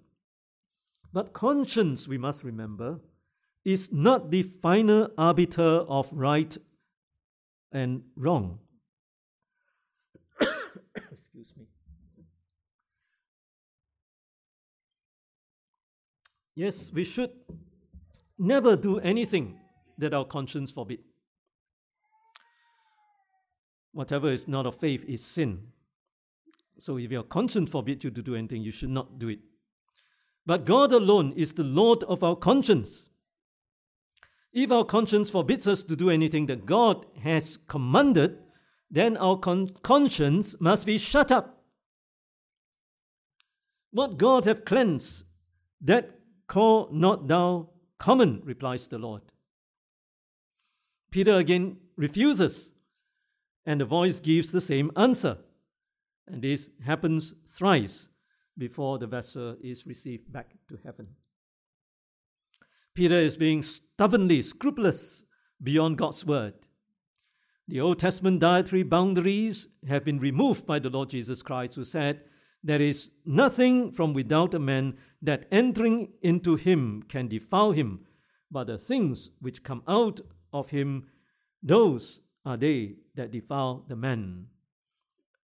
But 1.13 1.33
conscience, 1.33 2.07
we 2.07 2.17
must 2.17 2.43
remember, 2.43 2.99
is 3.63 3.91
not 3.91 4.31
the 4.31 4.43
final 4.43 5.09
arbiter 5.17 5.63
of 5.87 6.09
right 6.11 6.57
and 7.71 8.03
wrong. 8.15 8.59
Excuse 11.11 11.53
me. 11.57 11.65
Yes, 16.55 16.91
we 16.93 17.03
should 17.03 17.31
never 18.37 18.75
do 18.75 18.99
anything 18.99 19.59
that 19.97 20.13
our 20.13 20.25
conscience 20.25 20.71
forbid. 20.71 20.99
Whatever 23.95 24.29
is 24.29 24.45
not 24.45 24.65
of 24.65 24.75
faith 24.75 25.05
is 25.07 25.23
sin. 25.23 25.67
So 26.79 26.97
if 26.97 27.09
your 27.11 27.23
conscience 27.23 27.71
forbids 27.71 28.03
you 28.03 28.11
to 28.11 28.21
do 28.21 28.35
anything, 28.35 28.61
you 28.61 28.73
should 28.73 28.89
not 28.89 29.17
do 29.17 29.29
it. 29.29 29.39
But 30.45 30.65
God 30.65 30.91
alone 30.91 31.31
is 31.37 31.53
the 31.53 31.63
Lord 31.63 32.03
of 32.03 32.21
our 32.21 32.35
conscience. 32.35 33.07
If 34.51 34.69
our 34.69 34.83
conscience 34.83 35.29
forbids 35.29 35.65
us 35.65 35.81
to 35.83 35.95
do 35.95 36.09
anything 36.09 36.47
that 36.47 36.65
God 36.65 37.05
has 37.23 37.55
commanded, 37.69 38.37
then 38.91 39.15
our 39.15 39.37
con- 39.37 39.69
conscience 39.81 40.57
must 40.59 40.85
be 40.85 40.97
shut 40.97 41.31
up. 41.31 41.63
What 43.91 44.17
God 44.17 44.43
hath 44.43 44.65
cleansed, 44.65 45.23
that 45.79 46.19
call 46.47 46.89
not 46.91 47.29
thou 47.29 47.69
common, 47.97 48.41
replies 48.43 48.87
the 48.87 48.97
Lord. 48.97 49.21
Peter 51.11 51.35
again 51.35 51.77
refuses 51.95 52.73
and 53.65 53.81
the 53.81 53.85
voice 53.85 54.19
gives 54.19 54.51
the 54.51 54.61
same 54.61 54.91
answer. 54.95 55.37
And 56.27 56.41
this 56.41 56.69
happens 56.85 57.33
thrice 57.47 58.09
before 58.57 58.97
the 58.97 59.07
vessel 59.07 59.57
is 59.61 59.85
received 59.85 60.31
back 60.31 60.55
to 60.69 60.79
heaven. 60.83 61.07
Peter 62.93 63.19
is 63.19 63.35
being 63.35 63.61
stubbornly 63.61 64.41
scrupulous 64.41 65.23
beyond 65.61 65.97
God's 65.97 66.25
word. 66.25 66.53
The 67.67 67.81
Old 67.81 67.99
Testament 67.99 68.39
dietary 68.39 68.83
boundaries 68.83 69.67
have 69.87 70.05
been 70.05 70.19
removed 70.19 70.65
by 70.65 70.79
the 70.79 70.89
Lord 70.89 71.09
Jesus 71.09 71.41
Christ, 71.41 71.75
who 71.75 71.83
said, 71.83 72.21
There 72.63 72.81
is 72.81 73.09
nothing 73.25 73.91
from 73.91 74.13
without 74.13 74.53
a 74.53 74.59
man 74.59 74.97
that 75.21 75.47
entering 75.51 76.09
into 76.21 76.55
him 76.55 77.03
can 77.09 77.27
defile 77.27 77.71
him, 77.71 78.05
but 78.51 78.67
the 78.67 78.77
things 78.77 79.31
which 79.41 79.63
come 79.63 79.81
out 79.87 80.21
of 80.53 80.69
him, 80.69 81.07
those 81.61 82.21
are 82.45 82.57
they 82.57 82.95
that 83.15 83.31
defile 83.31 83.83
the 83.87 83.95
man. 83.95 84.47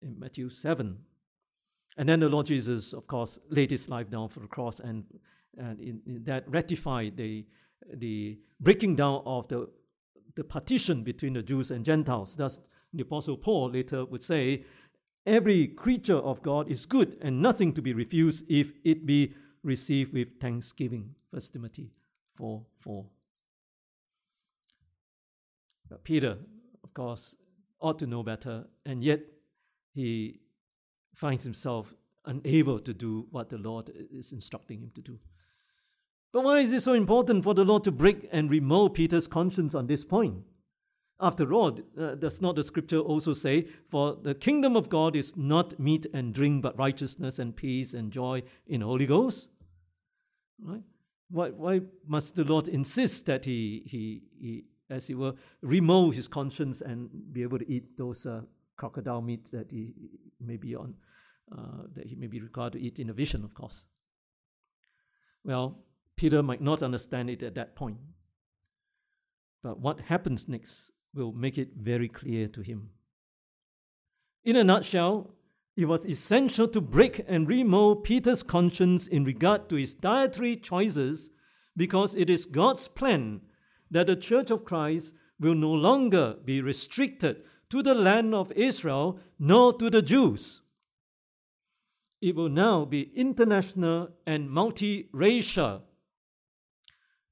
In 0.01 0.19
Matthew 0.19 0.49
7. 0.49 0.97
And 1.97 2.09
then 2.09 2.19
the 2.19 2.29
Lord 2.29 2.45
Jesus, 2.45 2.93
of 2.93 3.07
course, 3.07 3.39
laid 3.49 3.71
his 3.71 3.89
life 3.89 4.09
down 4.09 4.29
for 4.29 4.41
the 4.41 4.47
cross, 4.47 4.79
and, 4.79 5.03
and 5.57 5.79
in, 5.79 6.01
in 6.05 6.23
that 6.25 6.43
ratified 6.47 7.17
the, 7.17 7.45
the 7.95 8.37
breaking 8.59 8.95
down 8.95 9.23
of 9.25 9.47
the, 9.47 9.67
the 10.35 10.43
partition 10.43 11.03
between 11.03 11.33
the 11.33 11.41
Jews 11.41 11.71
and 11.71 11.83
Gentiles. 11.83 12.35
Thus, 12.35 12.59
the 12.93 13.01
Apostle 13.01 13.37
Paul 13.37 13.71
later 13.71 14.05
would 14.05 14.23
say, 14.23 14.63
Every 15.25 15.67
creature 15.67 16.17
of 16.17 16.41
God 16.41 16.71
is 16.71 16.85
good 16.85 17.17
and 17.21 17.41
nothing 17.41 17.73
to 17.73 17.81
be 17.81 17.93
refused 17.93 18.45
if 18.47 18.71
it 18.85 19.05
be 19.05 19.33
received 19.61 20.13
with 20.13 20.39
thanksgiving. 20.39 21.15
1 21.31 21.41
Timothy 21.51 21.91
4 22.37 22.63
4. 22.79 23.05
But 25.89 26.03
Peter, 26.03 26.37
course, 26.97 27.35
ought 27.79 27.99
to 27.99 28.07
know 28.07 28.23
better, 28.23 28.65
and 28.85 29.03
yet 29.03 29.21
he 29.93 30.39
finds 31.13 31.43
himself 31.43 31.93
unable 32.25 32.79
to 32.79 32.93
do 32.93 33.27
what 33.31 33.49
the 33.49 33.57
Lord 33.57 33.91
is 34.11 34.33
instructing 34.33 34.81
him 34.81 34.91
to 34.95 35.01
do. 35.01 35.19
But 36.33 36.43
why 36.43 36.59
is 36.59 36.73
it 36.73 36.83
so 36.83 36.93
important 36.93 37.43
for 37.43 37.53
the 37.53 37.63
Lord 37.63 37.83
to 37.85 37.91
break 37.91 38.27
and 38.31 38.49
remove 38.49 38.95
Peter's 38.95 39.27
conscience 39.27 39.75
on 39.75 39.87
this 39.87 40.03
point? 40.03 40.43
After 41.19 41.51
all, 41.53 41.79
uh, 41.99 42.15
does 42.15 42.41
not 42.41 42.55
the 42.55 42.63
scripture 42.63 42.99
also 42.99 43.33
say, 43.33 43.67
For 43.89 44.17
the 44.21 44.35
kingdom 44.35 44.75
of 44.75 44.89
God 44.89 45.15
is 45.15 45.35
not 45.35 45.79
meat 45.79 46.05
and 46.13 46.33
drink, 46.33 46.61
but 46.61 46.77
righteousness 46.77 47.39
and 47.39 47.55
peace 47.55 47.93
and 47.93 48.11
joy 48.11 48.43
in 48.67 48.81
the 48.81 48.85
Holy 48.85 49.07
Ghost? 49.07 49.49
Right? 50.61 50.83
Why, 51.29 51.49
why 51.49 51.81
must 52.05 52.35
the 52.35 52.43
Lord 52.43 52.67
insist 52.67 53.25
that 53.25 53.45
he, 53.45 53.83
he, 53.85 54.21
he, 54.39 54.63
as 54.89 55.07
he 55.07 55.15
were, 55.15 55.33
remove 55.61 56.15
his 56.15 56.27
conscience 56.27 56.81
and 56.81 57.09
be 57.31 57.43
able 57.43 57.59
to 57.59 57.71
eat 57.71 57.97
those 57.97 58.25
uh, 58.25 58.41
crocodile 58.77 59.21
meats 59.21 59.51
that 59.51 59.71
he 59.71 59.93
may 60.39 60.57
be 60.57 60.75
on, 60.75 60.95
uh, 61.51 61.83
that 61.95 62.05
he 62.07 62.15
may 62.15 62.27
be 62.27 62.39
required 62.39 62.73
to 62.73 62.81
eat 62.81 62.99
in 62.99 63.09
a 63.09 63.13
vision, 63.13 63.43
of 63.43 63.53
course? 63.53 63.85
Well, 65.43 65.79
Peter 66.15 66.41
might 66.41 66.61
not 66.61 66.83
understand 66.83 67.29
it 67.29 67.43
at 67.43 67.55
that 67.55 67.75
point. 67.75 67.97
But 69.63 69.79
what 69.79 70.01
happens 70.01 70.47
next 70.47 70.91
will 71.13 71.31
make 71.31 71.57
it 71.57 71.69
very 71.75 72.07
clear 72.07 72.47
to 72.47 72.61
him. 72.61 72.89
In 74.43 74.55
a 74.55 74.63
nutshell, 74.63 75.33
it 75.75 75.85
was 75.85 76.07
essential 76.07 76.67
to 76.69 76.81
break 76.81 77.23
and 77.27 77.47
remold 77.47 78.03
Peter's 78.03 78.43
conscience 78.43 79.07
in 79.07 79.23
regard 79.23 79.69
to 79.69 79.75
his 79.75 79.93
dietary 79.93 80.55
choices 80.55 81.29
because 81.75 82.15
it 82.15 82.29
is 82.29 82.45
God's 82.45 82.87
plan 82.87 83.41
that 83.91 84.07
the 84.07 84.15
Church 84.15 84.51
of 84.51 84.65
Christ 84.65 85.13
will 85.39 85.55
no 85.55 85.71
longer 85.71 86.35
be 86.43 86.61
restricted 86.61 87.43
to 87.69 87.83
the 87.83 87.93
land 87.93 88.33
of 88.33 88.51
Israel 88.53 89.19
nor 89.39 89.73
to 89.73 89.89
the 89.89 90.01
Jews. 90.01 90.61
It 92.21 92.35
will 92.35 92.49
now 92.49 92.85
be 92.85 93.11
international 93.15 94.09
and 94.25 94.49
multiracial. 94.49 95.81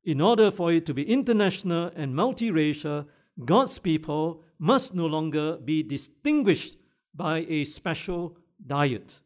In 0.03 0.21
order 0.21 0.51
for 0.51 0.71
it 0.71 0.85
to 0.85 0.93
be 0.93 1.09
international 1.09 1.91
and 1.95 2.13
multiracial, 2.13 3.07
God's 3.43 3.79
people 3.79 4.43
must 4.59 4.93
no 4.93 5.07
longer 5.07 5.57
be 5.57 5.81
distinguished 5.81 6.75
by 7.13 7.39
a 7.49 7.63
special 7.63 8.37
diet. 8.65 9.19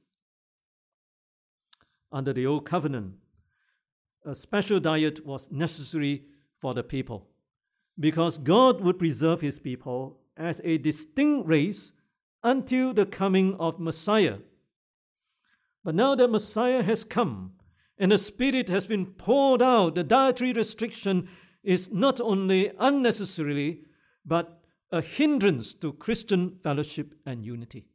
Under 2.11 2.33
the 2.33 2.45
Old 2.45 2.65
Covenant, 2.65 3.15
a 4.25 4.33
special 4.33 4.79
diet 4.79 5.25
was 5.25 5.51
necessary 5.51 6.23
for 6.59 6.73
the 6.73 6.83
people 6.83 7.27
because 7.99 8.37
God 8.37 8.81
would 8.81 8.97
preserve 8.97 9.41
his 9.41 9.59
people 9.59 10.19
as 10.37 10.61
a 10.63 10.77
distinct 10.77 11.47
race 11.47 11.91
until 12.43 12.93
the 12.93 13.05
coming 13.05 13.55
of 13.59 13.79
Messiah. 13.79 14.37
But 15.83 15.95
now 15.95 16.15
that 16.15 16.29
Messiah 16.29 16.81
has 16.83 17.03
come 17.03 17.53
and 17.97 18.11
the 18.11 18.17
Spirit 18.17 18.69
has 18.69 18.85
been 18.85 19.05
poured 19.05 19.61
out, 19.61 19.95
the 19.95 20.03
dietary 20.03 20.53
restriction 20.53 21.27
is 21.63 21.91
not 21.91 22.21
only 22.21 22.71
unnecessarily 22.79 23.81
but 24.25 24.61
a 24.91 25.01
hindrance 25.01 25.73
to 25.75 25.93
Christian 25.93 26.57
fellowship 26.63 27.13
and 27.25 27.45
unity. 27.45 27.85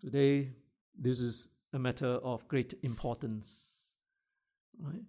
Today, 0.00 0.50
this 0.96 1.18
is 1.18 1.48
a 1.72 1.78
matter 1.78 2.06
of 2.06 2.46
great 2.48 2.74
importance. 2.82 3.94
Right? 4.80 5.02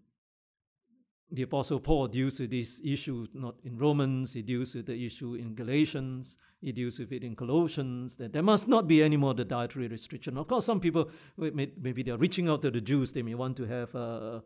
The 1.30 1.42
Apostle 1.42 1.82
Paul 1.82 2.08
deals 2.08 2.40
with 2.40 2.52
this 2.52 2.80
issue 2.84 3.28
not 3.34 3.56
in 3.66 3.78
Romans, 3.78 4.34
he 4.34 4.42
deals 4.42 4.74
with 4.76 4.86
the 4.86 5.06
issue 5.06 5.36
in 5.36 5.56
Galatians, 5.56 6.38
he 6.62 6.72
deals 6.72 7.00
with 7.00 7.12
it 7.12 7.24
in 7.24 7.36
Colossians, 7.36 8.16
that 8.16 8.32
there 8.32 8.44
must 8.44 8.68
not 8.70 8.88
be 8.88 9.04
any 9.04 9.18
more 9.18 9.34
the 9.34 9.44
dietary 9.44 9.90
restriction. 9.90 10.38
Of 10.38 10.48
course, 10.48 10.66
some 10.66 10.80
people, 10.80 11.10
maybe 11.38 12.02
they're 12.04 12.18
reaching 12.18 12.48
out 12.48 12.62
to 12.62 12.72
the 12.72 12.80
Jews, 12.80 13.12
they 13.12 13.24
may 13.24 13.36
want 13.36 13.58
to 13.58 13.66
have, 13.66 13.94
uh, 13.94 14.40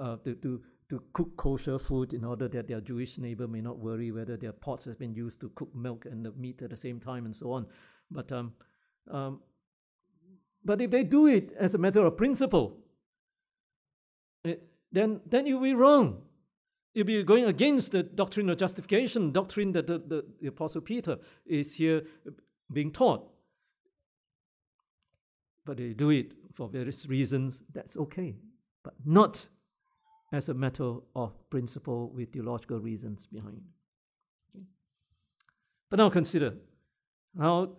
uh, 0.00 0.16
to, 0.24 0.34
to, 0.36 0.62
to 0.88 1.02
cook 1.12 1.36
kosher 1.36 1.78
food 1.78 2.14
in 2.14 2.24
order 2.24 2.48
that 2.48 2.66
their 2.66 2.80
Jewish 2.80 3.18
neighbor 3.18 3.46
may 3.46 3.60
not 3.60 3.78
worry 3.78 4.10
whether 4.10 4.38
their 4.38 4.52
pots 4.52 4.86
has 4.86 4.96
been 4.96 5.14
used 5.14 5.40
to 5.42 5.50
cook 5.50 5.74
milk 5.74 6.06
and 6.06 6.24
the 6.24 6.32
meat 6.32 6.62
at 6.62 6.70
the 6.70 6.76
same 6.78 6.98
time 6.98 7.26
and 7.26 7.36
so 7.36 7.52
on. 7.52 7.66
But 8.10 8.32
um, 8.32 8.54
um, 9.10 9.40
but 10.64 10.80
if 10.80 10.90
they 10.90 11.04
do 11.04 11.26
it 11.26 11.52
as 11.58 11.74
a 11.74 11.78
matter 11.78 12.04
of 12.06 12.16
principle, 12.16 12.78
it, 14.44 14.71
then, 14.92 15.20
then 15.26 15.46
you'll 15.46 15.62
be 15.62 15.74
wrong. 15.74 16.22
You'll 16.94 17.06
be 17.06 17.22
going 17.22 17.44
against 17.44 17.92
the 17.92 18.02
doctrine 18.02 18.50
of 18.50 18.58
justification, 18.58 19.32
doctrine 19.32 19.72
that 19.72 19.86
the, 19.86 19.98
the, 19.98 20.24
the 20.40 20.48
Apostle 20.48 20.82
Peter 20.82 21.18
is 21.46 21.74
here 21.74 22.02
being 22.70 22.92
taught. 22.92 23.28
But 25.64 25.78
they 25.78 25.94
do 25.94 26.10
it 26.10 26.32
for 26.52 26.68
various 26.68 27.06
reasons, 27.06 27.62
that's 27.72 27.96
okay. 27.96 28.36
But 28.84 28.94
not 29.04 29.48
as 30.32 30.48
a 30.48 30.54
matter 30.54 30.96
of 31.14 31.50
principle 31.50 32.10
with 32.14 32.32
theological 32.32 32.78
reasons 32.78 33.26
behind. 33.26 33.62
But 35.88 35.98
now 35.98 36.10
consider 36.10 36.54
how 37.38 37.76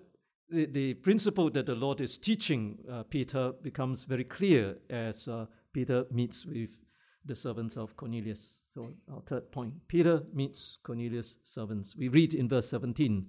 the, 0.50 0.66
the 0.68 0.94
principle 0.96 1.50
that 1.52 1.66
the 1.66 1.76
Lord 1.76 2.00
is 2.00 2.18
teaching 2.18 2.78
uh, 2.90 3.04
Peter 3.04 3.54
becomes 3.62 4.04
very 4.04 4.24
clear 4.24 4.78
as 4.90 5.28
uh, 5.28 5.46
Peter 5.74 6.06
meets 6.12 6.46
with 6.46 6.78
the 7.26 7.36
servants 7.36 7.78
of 7.78 7.96
Cornelius. 7.96 8.56
So, 8.66 8.90
our 9.12 9.22
third 9.22 9.52
point 9.52 9.74
Peter 9.88 10.24
meets 10.34 10.78
Cornelius' 10.84 11.38
servants. 11.44 11.96
We 11.96 12.08
read 12.08 12.34
in 12.34 12.50
verse 12.50 12.70
17. 12.70 13.28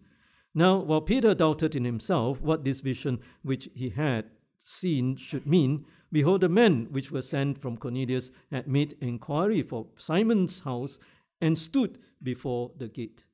Now, 0.55 0.79
while 0.79 1.01
Peter 1.01 1.35
doubted 1.35 1.75
in 1.75 1.85
himself 1.85 2.41
what 2.41 2.65
this 2.65 2.81
vision 2.81 3.21
which 3.43 3.69
he 3.75 3.91
had 3.91 4.27
seen 4.63 5.17
should 5.17 5.47
mean, 5.47 5.85
behold, 6.13 6.41
the 6.41 6.49
men 6.49 6.89
which 6.91 7.11
were 7.11 7.23
sent 7.23 7.61
from 7.61 7.77
Cornelius 7.77 8.31
had 8.51 8.69
made 8.69 8.97
inquiry 9.01 9.63
for 9.63 9.87
Simon's 9.97 10.61
house 10.61 10.99
and 11.41 11.59
stood 11.59 11.99
before 12.23 12.71
the 12.79 12.89
gate. 12.89 13.25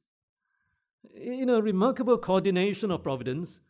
In 1.14 1.48
a 1.48 1.60
remarkable 1.60 2.18
coordination 2.18 2.90
of 2.90 3.02
providence, 3.02 3.60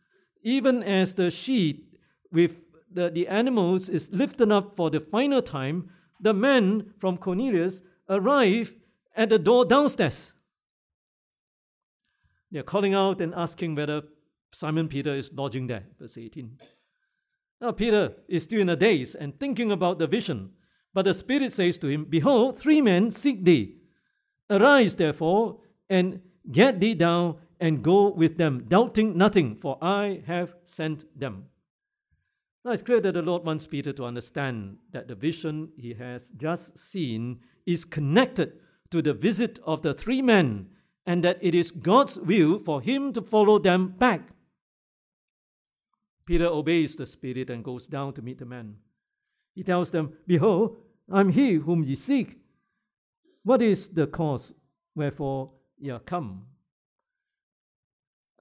even 0.43 0.81
as 0.83 1.13
the 1.13 1.29
sheet 1.29 1.99
with 2.31 2.63
the, 2.91 3.09
the 3.09 3.27
animals 3.27 3.89
is 3.89 4.11
lifted 4.11 4.51
up 4.51 4.75
for 4.75 4.89
the 4.89 4.99
final 4.99 5.41
time, 5.41 5.89
the 6.21 6.33
men 6.33 6.93
from 6.99 7.17
Cornelius 7.17 7.81
arrive 8.07 8.75
at 9.15 9.29
the 9.29 9.39
door 9.39 9.65
downstairs. 9.65 10.35
They're 12.51 12.63
calling 12.63 12.93
out 12.93 13.21
and 13.21 13.33
asking 13.33 13.75
whether 13.75 14.03
Simon 14.51 14.87
Peter 14.87 15.15
is 15.15 15.31
lodging 15.33 15.67
there, 15.67 15.85
verse 15.99 16.17
18. 16.17 16.59
Now, 17.61 17.71
Peter 17.71 18.13
is 18.27 18.43
still 18.43 18.61
in 18.61 18.69
a 18.69 18.75
daze 18.75 19.15
and 19.15 19.39
thinking 19.39 19.71
about 19.71 19.99
the 19.99 20.07
vision, 20.07 20.51
but 20.93 21.05
the 21.05 21.13
Spirit 21.13 21.53
says 21.53 21.77
to 21.77 21.87
him, 21.87 22.05
Behold, 22.05 22.59
three 22.59 22.81
men 22.81 23.11
seek 23.11 23.45
thee. 23.45 23.77
Arise, 24.49 24.95
therefore, 24.95 25.59
and 25.89 26.21
get 26.51 26.79
thee 26.79 26.95
down 26.95 27.37
and 27.59 27.83
go 27.83 28.09
with 28.09 28.37
them, 28.37 28.65
doubting 28.67 29.17
nothing, 29.17 29.55
for 29.55 29.77
I 29.81 30.23
have 30.25 30.55
sent 30.63 31.05
them. 31.17 31.45
Now 32.63 32.71
it's 32.71 32.83
clear 32.83 32.99
that 33.01 33.13
the 33.13 33.21
Lord 33.21 33.43
wants 33.43 33.65
Peter 33.65 33.91
to 33.93 34.05
understand 34.05 34.77
that 34.91 35.07
the 35.07 35.15
vision 35.15 35.69
he 35.77 35.95
has 35.95 36.29
just 36.31 36.77
seen 36.77 37.39
is 37.65 37.85
connected 37.85 38.53
to 38.91 39.01
the 39.01 39.13
visit 39.13 39.59
of 39.65 39.81
the 39.81 39.93
three 39.93 40.21
men 40.21 40.67
and 41.05 41.23
that 41.23 41.39
it 41.41 41.55
is 41.55 41.71
God's 41.71 42.19
will 42.19 42.59
for 42.59 42.81
him 42.81 43.13
to 43.13 43.21
follow 43.21 43.57
them 43.57 43.89
back. 43.97 44.29
Peter 46.25 46.45
obeys 46.45 46.95
the 46.95 47.07
Spirit 47.07 47.49
and 47.49 47.63
goes 47.63 47.87
down 47.87 48.13
to 48.13 48.21
meet 48.21 48.37
the 48.37 48.45
men. 48.45 48.75
He 49.55 49.63
tells 49.63 49.89
them, 49.89 50.13
Behold, 50.27 50.77
I'm 51.11 51.29
he 51.29 51.55
whom 51.55 51.83
ye 51.83 51.95
seek. 51.95 52.37
What 53.43 53.61
is 53.61 53.89
the 53.89 54.05
cause 54.05 54.53
wherefore 54.93 55.51
ye 55.79 55.89
are 55.89 55.99
come? 55.99 56.45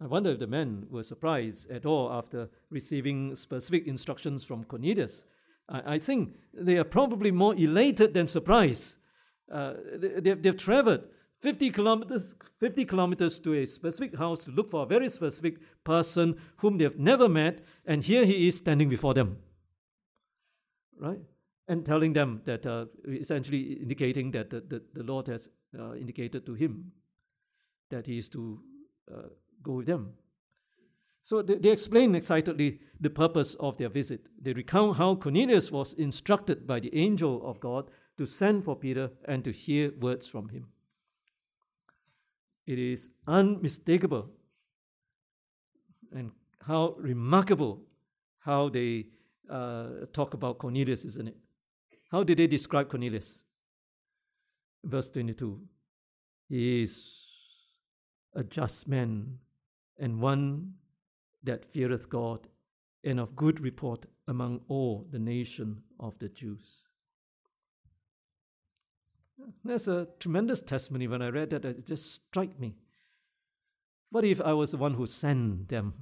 I 0.02 0.06
wonder 0.06 0.30
if 0.30 0.38
the 0.38 0.46
men 0.46 0.86
were 0.90 1.02
surprised 1.02 1.70
at 1.70 1.84
all 1.84 2.10
after 2.10 2.48
receiving 2.70 3.34
specific 3.34 3.86
instructions 3.86 4.44
from 4.44 4.64
Cornelius. 4.64 5.26
I, 5.68 5.94
I 5.94 5.98
think 5.98 6.36
they 6.54 6.78
are 6.78 6.84
probably 6.84 7.30
more 7.30 7.54
elated 7.54 8.14
than 8.14 8.26
surprised. 8.26 8.96
Uh, 9.52 9.74
they, 9.96 10.34
they've 10.34 10.56
traveled 10.56 11.02
50 11.40 11.70
kilometers, 11.70 12.34
50 12.58 12.84
kilometers 12.86 13.38
to 13.40 13.54
a 13.54 13.66
specific 13.66 14.16
house 14.16 14.44
to 14.44 14.50
look 14.52 14.70
for 14.70 14.84
a 14.84 14.86
very 14.86 15.08
specific 15.08 15.56
person 15.84 16.36
whom 16.58 16.78
they've 16.78 16.98
never 16.98 17.28
met, 17.28 17.64
and 17.86 18.04
here 18.04 18.24
he 18.24 18.48
is 18.48 18.56
standing 18.56 18.88
before 18.88 19.14
them. 19.14 19.38
Right? 20.98 21.20
And 21.68 21.84
telling 21.84 22.12
them 22.12 22.42
that, 22.44 22.66
uh, 22.66 22.86
essentially 23.06 23.74
indicating 23.74 24.30
that 24.32 24.50
the, 24.50 24.60
the, 24.60 24.82
the 24.94 25.02
Lord 25.02 25.28
has 25.28 25.48
uh, 25.78 25.94
indicated 25.94 26.44
to 26.46 26.54
him 26.54 26.92
that 27.90 28.06
he 28.06 28.18
is 28.18 28.28
to 28.30 28.60
uh, 29.10 29.28
go 29.62 29.72
with 29.72 29.86
them. 29.86 30.14
So 31.22 31.42
they, 31.42 31.56
they 31.56 31.70
explain 31.70 32.14
excitedly 32.14 32.80
the 33.00 33.10
purpose 33.10 33.54
of 33.60 33.76
their 33.76 33.88
visit. 33.88 34.26
They 34.40 34.52
recount 34.52 34.96
how 34.96 35.14
Cornelius 35.14 35.70
was 35.70 35.92
instructed 35.94 36.66
by 36.66 36.80
the 36.80 36.94
angel 36.96 37.46
of 37.48 37.60
God 37.60 37.90
to 38.18 38.26
send 38.26 38.64
for 38.64 38.76
Peter 38.76 39.10
and 39.24 39.44
to 39.44 39.52
hear 39.52 39.92
words 40.00 40.26
from 40.26 40.48
him. 40.48 40.66
It 42.66 42.78
is 42.78 43.10
unmistakable 43.26 44.30
and 46.12 46.32
how 46.66 46.94
remarkable 46.98 47.82
how 48.40 48.68
they 48.68 49.06
uh, 49.48 50.06
talk 50.12 50.34
about 50.34 50.58
Cornelius, 50.58 51.04
isn't 51.04 51.28
it? 51.28 51.36
How 52.10 52.22
did 52.22 52.38
they 52.38 52.46
describe 52.46 52.88
Cornelius? 52.88 53.44
Verse 54.84 55.10
22 55.10 55.60
He 56.48 56.82
is 56.82 57.28
a 58.34 58.42
just 58.42 58.88
man 58.88 59.38
and 60.00 60.20
one 60.20 60.72
that 61.44 61.64
feareth 61.64 62.08
God 62.08 62.48
and 63.04 63.20
of 63.20 63.36
good 63.36 63.60
report 63.60 64.06
among 64.26 64.60
all 64.68 65.06
the 65.10 65.18
nation 65.18 65.82
of 65.98 66.18
the 66.18 66.28
Jews. 66.28 66.88
That's 69.64 69.88
a 69.88 70.08
tremendous 70.18 70.60
testimony. 70.60 71.06
When 71.06 71.22
I 71.22 71.28
read 71.28 71.50
that, 71.50 71.64
it 71.64 71.86
just 71.86 72.14
struck 72.14 72.58
me. 72.58 72.76
What 74.10 74.24
if 74.24 74.40
I 74.40 74.52
was 74.52 74.72
the 74.72 74.76
one 74.76 74.94
who 74.94 75.06
sent 75.06 75.68
them 75.68 75.94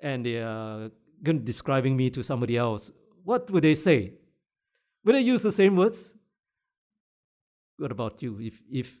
and 0.00 0.26
they 0.26 0.38
are 0.38 0.90
describing 1.22 1.96
me 1.96 2.10
to 2.10 2.22
somebody 2.22 2.56
else? 2.56 2.90
What 3.24 3.50
would 3.50 3.64
they 3.64 3.74
say? 3.74 4.14
Would 5.04 5.14
they 5.14 5.20
use 5.20 5.42
the 5.42 5.52
same 5.52 5.76
words? 5.76 6.12
What 7.78 7.92
about 7.92 8.22
you? 8.22 8.38
If, 8.40 8.60
if, 8.70 9.00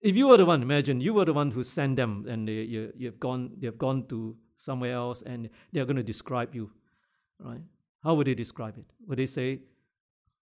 if 0.00 0.16
you 0.16 0.28
were 0.28 0.36
the 0.36 0.46
one, 0.46 0.62
imagine 0.62 1.00
you 1.00 1.14
were 1.14 1.24
the 1.24 1.32
one 1.32 1.50
who 1.50 1.62
sent 1.62 1.96
them 1.96 2.26
and 2.28 2.46
they, 2.46 2.52
you, 2.52 2.92
you've 2.96 3.18
gone, 3.18 3.50
they've 3.58 3.76
gone 3.76 4.06
to 4.08 4.36
somewhere 4.56 4.92
else 4.94 5.22
and 5.22 5.50
they're 5.72 5.84
going 5.84 5.96
to 5.96 6.02
describe 6.02 6.54
you, 6.54 6.70
right? 7.40 7.60
How 8.04 8.14
would 8.14 8.26
they 8.26 8.34
describe 8.34 8.78
it? 8.78 8.84
Would 9.06 9.18
they 9.18 9.26
say, 9.26 9.60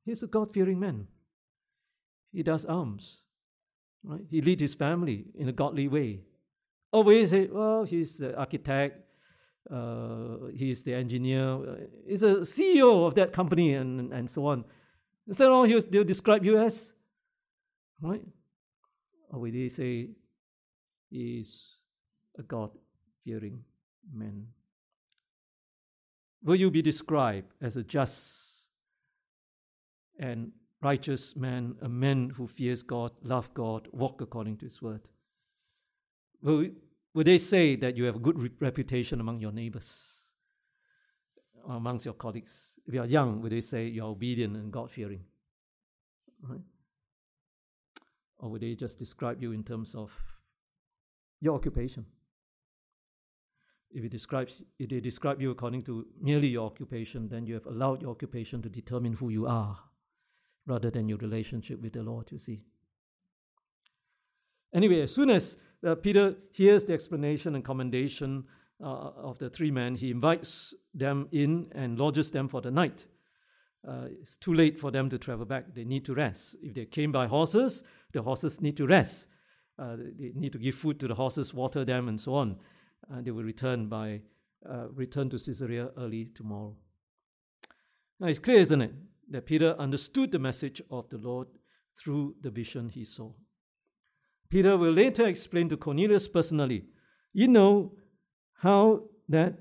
he's 0.04 0.22
a 0.22 0.26
God 0.26 0.50
fearing 0.52 0.78
man? 0.78 1.06
He 2.32 2.42
does 2.42 2.66
alms, 2.66 3.22
right? 4.04 4.20
He 4.30 4.42
leads 4.42 4.60
his 4.60 4.74
family 4.74 5.24
in 5.34 5.48
a 5.48 5.52
godly 5.52 5.88
way. 5.88 6.20
Or 6.92 7.02
would 7.02 7.16
they 7.16 7.26
say, 7.26 7.48
well, 7.50 7.84
he's 7.84 8.18
the 8.18 8.36
architect, 8.36 9.00
uh, 9.70 10.48
he's 10.54 10.82
the 10.82 10.94
engineer, 10.94 11.54
uh, 11.54 11.76
he's 12.06 12.22
a 12.22 12.36
CEO 12.40 13.06
of 13.06 13.14
that 13.14 13.32
company, 13.32 13.74
and, 13.74 14.12
and 14.12 14.28
so 14.28 14.46
on. 14.46 14.64
Is 15.26 15.38
that 15.38 15.48
all 15.48 15.66
they'll 15.66 16.04
describe 16.04 16.44
you 16.44 16.58
as? 16.58 16.92
Right? 18.00 18.22
Oh, 19.32 19.36
or 19.36 19.40
will 19.40 19.52
they 19.52 19.68
say, 19.68 20.10
is 21.10 21.76
a 22.38 22.42
God 22.42 22.70
fearing 23.24 23.64
man. 24.12 24.46
Will 26.42 26.56
you 26.56 26.70
be 26.70 26.82
described 26.82 27.52
as 27.60 27.76
a 27.76 27.82
just 27.82 28.68
and 30.18 30.52
righteous 30.82 31.34
man, 31.36 31.74
a 31.82 31.88
man 31.88 32.30
who 32.30 32.46
fears 32.46 32.82
God, 32.82 33.10
love 33.22 33.52
God, 33.54 33.88
walk 33.92 34.20
according 34.20 34.58
to 34.58 34.66
His 34.66 34.80
word? 34.80 35.08
Will, 36.42 36.68
will 37.14 37.24
they 37.24 37.38
say 37.38 37.76
that 37.76 37.96
you 37.96 38.04
have 38.04 38.16
a 38.16 38.20
good 38.20 38.38
re- 38.38 38.50
reputation 38.60 39.20
among 39.20 39.40
your 39.40 39.52
neighbors, 39.52 40.12
amongst 41.68 42.04
your 42.04 42.14
colleagues? 42.14 42.74
If 42.86 42.94
you 42.94 43.00
are 43.00 43.06
young, 43.06 43.40
will 43.40 43.50
they 43.50 43.60
say 43.60 43.86
you 43.86 44.04
are 44.04 44.10
obedient 44.10 44.56
and 44.56 44.72
God 44.72 44.90
fearing? 44.90 45.24
Right? 46.42 46.60
Or 48.38 48.50
would 48.50 48.60
they 48.60 48.74
just 48.74 48.98
describe 48.98 49.42
you 49.42 49.52
in 49.52 49.64
terms 49.64 49.94
of 49.94 50.12
your 51.40 51.54
occupation? 51.54 52.06
If 53.90 54.04
it 54.04 54.10
describes 54.10 54.62
if 54.78 54.90
they 54.90 55.00
describe 55.00 55.40
you 55.40 55.50
according 55.50 55.84
to 55.84 56.06
merely 56.20 56.48
your 56.48 56.66
occupation, 56.66 57.28
then 57.28 57.46
you 57.46 57.54
have 57.54 57.66
allowed 57.66 58.02
your 58.02 58.10
occupation 58.10 58.60
to 58.62 58.68
determine 58.68 59.14
who 59.14 59.30
you 59.30 59.46
are, 59.46 59.78
rather 60.66 60.90
than 60.90 61.08
your 61.08 61.18
relationship 61.18 61.80
with 61.80 61.92
the 61.92 62.02
Lord. 62.02 62.30
You 62.30 62.38
see. 62.38 62.62
Anyway, 64.74 65.00
as 65.00 65.14
soon 65.14 65.30
as 65.30 65.56
uh, 65.86 65.94
Peter 65.94 66.34
hears 66.50 66.84
the 66.84 66.92
explanation 66.92 67.54
and 67.54 67.64
commendation 67.64 68.44
uh, 68.82 69.12
of 69.16 69.38
the 69.38 69.48
three 69.48 69.70
men, 69.70 69.94
he 69.94 70.10
invites 70.10 70.74
them 70.92 71.28
in 71.32 71.70
and 71.72 71.98
lodges 71.98 72.30
them 72.30 72.48
for 72.48 72.60
the 72.60 72.70
night. 72.70 73.06
Uh, 73.86 74.08
it's 74.20 74.36
too 74.36 74.52
late 74.52 74.78
for 74.78 74.90
them 74.90 75.08
to 75.08 75.16
travel 75.16 75.46
back. 75.46 75.72
They 75.74 75.84
need 75.84 76.04
to 76.06 76.14
rest. 76.14 76.56
If 76.60 76.74
they 76.74 76.84
came 76.84 77.12
by 77.12 77.28
horses, 77.28 77.84
the 78.16 78.22
horses 78.22 78.60
need 78.60 78.76
to 78.76 78.86
rest. 78.86 79.28
Uh, 79.78 79.96
they 80.18 80.32
need 80.34 80.52
to 80.52 80.58
give 80.58 80.74
food 80.74 80.98
to 81.00 81.06
the 81.06 81.14
horses, 81.14 81.54
water 81.54 81.84
them, 81.84 82.08
and 82.08 82.20
so 82.20 82.34
on 82.34 82.56
and 83.10 83.24
they 83.24 83.30
will 83.30 83.42
return 83.42 83.88
by 83.88 84.20
uh, 84.68 84.88
return 84.94 85.28
to 85.30 85.38
Caesarea 85.38 85.90
early 85.96 86.30
tomorrow. 86.34 86.74
Now 88.18 88.28
it's 88.28 88.38
clear, 88.38 88.60
isn't 88.60 88.80
it, 88.80 88.92
that 89.30 89.46
Peter 89.46 89.74
understood 89.78 90.32
the 90.32 90.38
message 90.38 90.82
of 90.90 91.08
the 91.10 91.18
Lord 91.18 91.48
through 91.96 92.36
the 92.40 92.50
vision 92.50 92.88
he 92.88 93.04
saw. 93.04 93.32
Peter 94.48 94.76
will 94.76 94.92
later 94.92 95.26
explain 95.26 95.68
to 95.68 95.76
Cornelius 95.76 96.28
personally, 96.28 96.84
you 97.32 97.48
know 97.48 97.92
how 98.58 99.02
that 99.28 99.58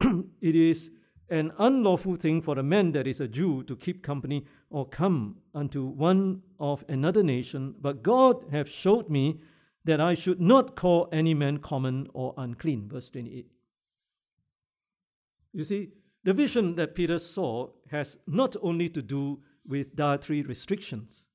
it 0.40 0.56
is 0.56 0.90
an 1.28 1.52
unlawful 1.58 2.16
thing 2.16 2.42
for 2.42 2.58
a 2.58 2.62
man 2.62 2.92
that 2.92 3.06
is 3.06 3.20
a 3.20 3.28
Jew 3.28 3.62
to 3.64 3.76
keep 3.76 4.02
company 4.02 4.44
or 4.72 4.88
come 4.88 5.36
unto 5.54 5.84
one 5.84 6.42
of 6.58 6.84
another 6.88 7.22
nation, 7.22 7.74
but 7.80 8.02
God 8.02 8.46
hath 8.50 8.68
showed 8.68 9.08
me 9.08 9.40
that 9.84 10.00
I 10.00 10.14
should 10.14 10.40
not 10.40 10.76
call 10.76 11.08
any 11.12 11.34
man 11.34 11.58
common 11.58 12.08
or 12.14 12.34
unclean. 12.36 12.88
Verse 12.88 13.10
28. 13.10 13.46
You 15.52 15.64
see, 15.64 15.90
the 16.24 16.32
vision 16.32 16.76
that 16.76 16.94
Peter 16.94 17.18
saw 17.18 17.68
has 17.90 18.18
not 18.26 18.56
only 18.62 18.88
to 18.88 19.02
do 19.02 19.40
with 19.66 19.94
dietary 19.94 20.42
restrictions. 20.42 21.26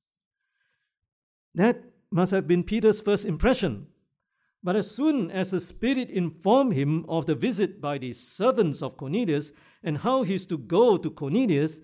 That 1.54 1.84
must 2.10 2.32
have 2.32 2.48
been 2.48 2.64
Peter's 2.64 3.02
first 3.02 3.26
impression. 3.26 3.88
But 4.64 4.76
as 4.76 4.90
soon 4.90 5.30
as 5.30 5.52
the 5.52 5.60
Spirit 5.60 6.10
informed 6.10 6.74
him 6.74 7.06
of 7.08 7.26
the 7.26 7.36
visit 7.36 7.80
by 7.80 7.98
the 7.98 8.14
servants 8.14 8.82
of 8.82 8.98
Cornelius 8.98 9.52
and 9.84 10.00
how 10.00 10.24
he 10.24 10.34
is 10.34 10.46
to 10.48 10.58
go 10.58 10.98
to 10.98 11.10
Cornelius, 11.10 11.80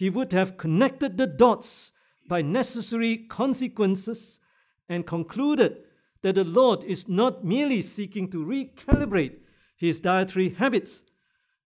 he 0.00 0.08
would 0.08 0.32
have 0.32 0.56
connected 0.56 1.18
the 1.18 1.26
dots 1.26 1.92
by 2.26 2.40
necessary 2.40 3.18
consequences 3.18 4.40
and 4.88 5.06
concluded 5.06 5.76
that 6.22 6.36
the 6.36 6.42
Lord 6.42 6.82
is 6.84 7.06
not 7.06 7.44
merely 7.44 7.82
seeking 7.82 8.30
to 8.30 8.42
recalibrate 8.42 9.40
his 9.76 10.00
dietary 10.00 10.54
habits, 10.54 11.04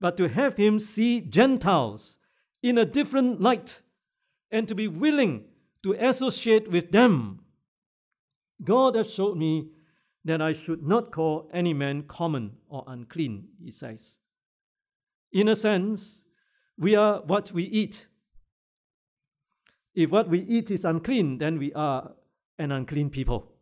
but 0.00 0.16
to 0.16 0.28
have 0.28 0.56
him 0.56 0.80
see 0.80 1.20
Gentiles 1.20 2.18
in 2.60 2.76
a 2.76 2.84
different 2.84 3.40
light 3.40 3.82
and 4.50 4.66
to 4.66 4.74
be 4.74 4.88
willing 4.88 5.44
to 5.84 5.92
associate 5.92 6.68
with 6.68 6.90
them. 6.90 7.38
God 8.64 8.96
has 8.96 9.14
showed 9.14 9.36
me 9.36 9.68
that 10.24 10.42
I 10.42 10.54
should 10.54 10.82
not 10.82 11.12
call 11.12 11.48
any 11.52 11.72
man 11.72 12.02
common 12.02 12.56
or 12.68 12.82
unclean, 12.88 13.46
he 13.62 13.70
says. 13.70 14.18
In 15.30 15.46
a 15.46 15.54
sense, 15.54 16.24
we 16.76 16.96
are 16.96 17.22
what 17.22 17.52
we 17.52 17.62
eat. 17.62 18.08
If 19.94 20.10
what 20.10 20.28
we 20.28 20.40
eat 20.40 20.70
is 20.70 20.84
unclean, 20.84 21.38
then 21.38 21.58
we 21.58 21.72
are 21.74 22.12
an 22.58 22.72
unclean 22.72 23.10
people. 23.10 23.52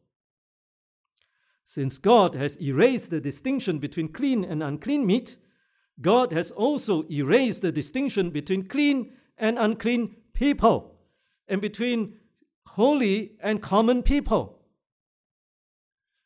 Since 1.64 1.98
God 1.98 2.34
has 2.34 2.60
erased 2.60 3.10
the 3.10 3.20
distinction 3.20 3.78
between 3.78 4.08
clean 4.08 4.44
and 4.44 4.62
unclean 4.62 5.06
meat, 5.06 5.36
God 6.00 6.32
has 6.32 6.50
also 6.50 7.04
erased 7.10 7.62
the 7.62 7.72
distinction 7.72 8.30
between 8.30 8.66
clean 8.66 9.12
and 9.38 9.58
unclean 9.58 10.16
people 10.34 10.98
and 11.48 11.60
between 11.60 12.18
holy 12.66 13.32
and 13.42 13.62
common 13.62 14.02
people. 14.02 14.58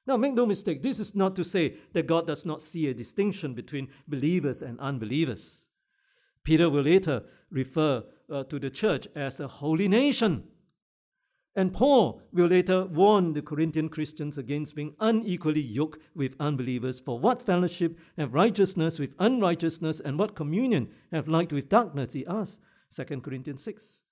Now, 0.07 0.17
make 0.17 0.35
no 0.35 0.47
mistake, 0.47 0.83
this 0.83 1.01
is 1.01 1.17
not 1.17 1.35
to 1.35 1.45
say 1.45 1.79
that 1.93 2.07
God 2.07 2.29
does 2.29 2.47
not 2.47 2.63
see 2.63 2.87
a 2.87 2.95
distinction 2.95 3.55
between 3.55 3.89
believers 4.07 4.63
and 4.63 4.79
unbelievers. 4.79 5.66
Peter 6.47 6.71
will 6.71 6.83
later 6.83 7.25
refer 7.51 8.05
uh, 8.33 8.45
to 8.45 8.61
the 8.61 8.71
church 8.71 9.09
as 9.17 9.41
a 9.41 9.49
holy 9.49 9.89
nation. 9.89 10.45
And 11.57 11.73
Paul 11.73 12.23
will 12.33 12.47
later 12.47 12.85
warn 12.85 13.33
the 13.33 13.43
Corinthian 13.43 13.89
Christians 13.89 14.39
against 14.39 14.77
being 14.77 14.95
unequally 15.01 15.61
yoked 15.61 16.01
with 16.15 16.37
unbelievers. 16.39 17.01
For 17.01 17.19
what 17.19 17.43
fellowship 17.43 17.99
have 18.17 18.33
righteousness 18.33 19.01
with 19.01 19.17
unrighteousness, 19.19 19.99
and 19.99 20.19
what 20.21 20.37
communion 20.37 20.89
have 21.11 21.27
light 21.27 21.53
with 21.53 21.69
darkness? 21.69 22.13
He 22.13 22.25
asks. 22.27 22.59
2 22.95 23.21
Corinthians 23.23 23.65
6. 23.65 24.03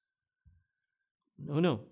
No, 1.38 1.60
no. 1.60 1.82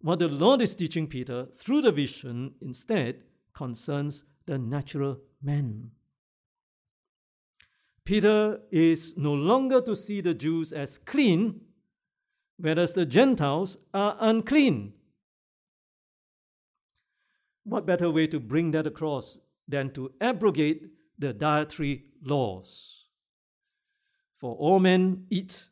What 0.00 0.18
the 0.18 0.28
Lord 0.28 0.62
is 0.62 0.74
teaching 0.74 1.06
Peter 1.06 1.46
through 1.54 1.82
the 1.82 1.92
vision 1.92 2.54
instead 2.60 3.22
concerns 3.54 4.24
the 4.46 4.58
natural 4.58 5.18
man. 5.40 5.92
Peter 8.06 8.60
is 8.70 9.14
no 9.16 9.34
longer 9.34 9.80
to 9.80 9.96
see 9.96 10.20
the 10.20 10.32
Jews 10.32 10.72
as 10.72 10.96
clean, 10.96 11.60
whereas 12.56 12.94
the 12.94 13.04
Gentiles 13.04 13.76
are 13.92 14.16
unclean. 14.20 14.92
What 17.64 17.84
better 17.84 18.08
way 18.08 18.28
to 18.28 18.38
bring 18.38 18.70
that 18.70 18.86
across 18.86 19.40
than 19.66 19.90
to 19.94 20.12
abrogate 20.20 20.86
the 21.18 21.32
dietary 21.32 22.04
laws. 22.22 23.06
For 24.38 24.54
all 24.54 24.78
men 24.78 25.26
eat. 25.28 25.68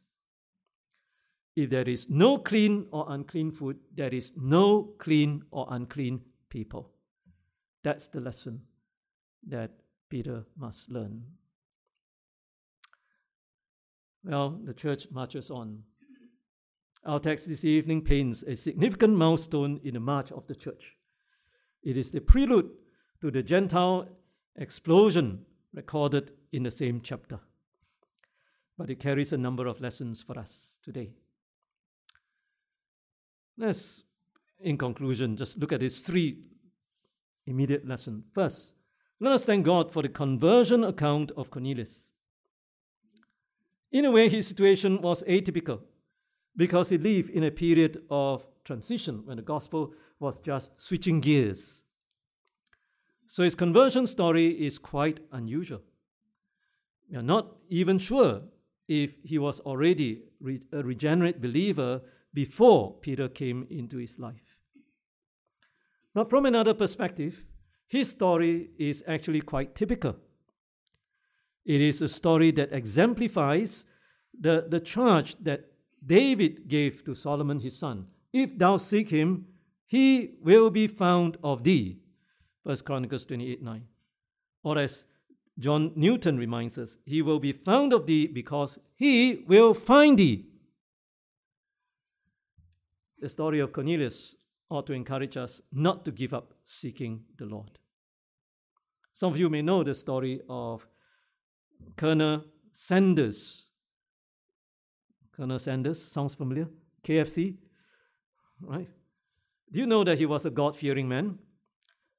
If 1.55 1.71
there 1.71 1.89
is 1.89 2.11
no 2.11 2.39
clean 2.39 2.89
or 2.91 3.07
unclean 3.11 3.53
food, 3.53 3.79
there 3.95 4.13
is 4.13 4.33
no 4.37 4.95
clean 4.99 5.45
or 5.53 5.69
unclean 5.71 6.23
people. 6.49 6.91
That's 7.85 8.09
the 8.09 8.21
lesson 8.21 8.63
that 9.47 9.71
Peter 10.11 10.47
must 10.57 10.91
learn. 10.91 11.23
Well, 14.25 14.59
the 14.65 14.73
church 14.73 15.09
marches 15.11 15.51
on. 15.51 15.83
Our 17.05 17.21
text 17.21 17.47
this 17.47 17.65
evening 17.65 18.01
paints 18.01 18.43
a 18.43 18.57
significant 18.57 19.15
milestone 19.17 19.81
in 19.85 19.93
the 19.93 20.01
march 20.01 20.33
of 20.33 20.47
the 20.47 20.55
church. 20.55 20.97
It 21.83 21.99
is 21.99 22.11
the 22.11 22.23
prelude 22.23 22.71
to 23.21 23.31
the 23.31 23.43
Gentile 23.43 24.09
explosion 24.57 25.45
recorded 25.75 26.33
in 26.53 26.63
the 26.63 26.71
same 26.71 27.01
chapter. 27.01 27.39
But 28.79 28.89
it 28.89 28.99
carries 28.99 29.35
a 29.35 29.37
number 29.37 29.67
of 29.67 29.83
lessons 29.83 30.23
for 30.23 30.39
us 30.39 30.79
today. 30.83 31.11
Let's, 33.59 34.05
in 34.61 34.79
conclusion, 34.79 35.37
just 35.37 35.59
look 35.59 35.73
at 35.73 35.81
these 35.81 36.01
three 36.01 36.39
immediate 37.47 37.87
lessons. 37.87 38.25
First, 38.33 38.75
let 39.21 39.33
us 39.33 39.45
thank 39.45 39.67
God 39.67 39.93
for 39.93 40.03
the 40.03 40.09
conversion 40.09 40.83
account 40.83 41.31
of 41.37 41.51
Cornelius. 41.51 42.04
In 43.95 44.05
a 44.05 44.11
way, 44.11 44.29
his 44.29 44.49
situation 44.49 45.01
was 45.01 45.23
atypical 45.23 45.79
because 46.57 46.89
he 46.89 46.99
lived 46.99 47.31
in 47.31 47.45
a 47.45 47.51
period 47.53 48.03
of 48.11 48.45
transition 48.65 49.23
when 49.25 49.37
the 49.37 49.43
gospel 49.43 49.95
was 50.19 50.41
just 50.41 50.73
switching 50.83 51.21
gears. 51.21 51.85
So 53.29 53.45
his 53.45 53.55
conversion 53.55 54.09
story 54.09 54.67
is 54.67 54.81
quite 54.81 55.21
unusual. 55.31 55.81
We 57.09 57.19
are 57.19 57.23
not 57.23 57.55
even 57.69 57.99
sure 57.99 58.43
if 58.89 59.15
he 59.23 59.39
was 59.39 59.61
already 59.61 60.25
a 60.73 60.83
regenerate 60.83 61.41
believer 61.41 62.03
before 62.33 62.99
Peter 63.01 63.29
came 63.29 63.65
into 63.71 63.99
his 63.99 64.19
life. 64.19 64.59
But 66.13 66.29
from 66.29 66.47
another 66.47 66.75
perspective, 66.75 67.45
his 67.87 68.11
story 68.11 68.71
is 68.77 69.05
actually 69.07 69.43
quite 69.43 69.77
typical. 69.77 70.17
It 71.65 71.81
is 71.81 72.03
a 72.03 72.09
story 72.09 72.51
that 72.53 72.73
exemplifies 72.73 73.87
the, 74.39 74.67
the 74.69 74.81
charge 74.81 75.37
that 75.43 75.73
David 76.05 76.69
gave 76.69 77.05
to 77.05 77.15
Solomon 77.15 77.61
his 77.61 77.79
son 77.79 78.09
If 78.33 78.59
thou 78.59 78.77
seek 78.77 79.11
him, 79.11 79.47
he 79.87 80.35
will 80.43 80.71
be 80.71 80.87
found 80.87 81.39
of 81.43 81.63
thee. 81.63 81.99
1 82.65 82.77
Chronicles 82.79 83.27
28 83.27 83.63
9. 83.63 83.85
Or 84.65 84.79
as 84.79 85.05
John 85.59 85.93
Newton 85.95 86.37
reminds 86.37 86.79
us, 86.79 86.99
he 87.05 87.23
will 87.23 87.39
be 87.39 87.53
found 87.53 87.93
of 87.93 88.07
thee 88.07 88.27
because 88.27 88.79
he 88.97 89.45
will 89.47 89.73
find 89.73 90.19
thee. 90.19 90.47
The 93.21 93.29
story 93.29 93.61
of 93.61 93.73
Cornelius 93.73 94.37
ought 94.69 94.87
to 94.89 94.93
encourage 94.93 95.37
us 95.37 95.63
not 95.73 96.05
to 96.05 96.11
give 96.11 96.35
up 96.35 96.55
seeking 96.65 97.25
the 97.37 97.47
Lord. 97.47 97.79
Some 99.13 99.33
of 99.33 99.39
you 99.39 99.49
may 99.49 99.63
know 99.63 99.85
the 99.85 99.95
story 99.95 100.41
of 100.49 100.87
Colonel 101.97 102.45
Sanders. 102.73 103.67
Colonel 105.37 105.59
Sanders, 105.59 106.03
sounds 106.03 106.35
familiar? 106.35 106.69
KFC, 107.05 107.57
right? 108.61 108.89
Do 109.71 109.81
you 109.81 109.87
know 109.87 110.05
that 110.05 110.19
he 110.19 110.27
was 110.27 110.47
a 110.47 110.51
God 110.51 110.77
fearing 110.77 111.09
man? 111.09 111.39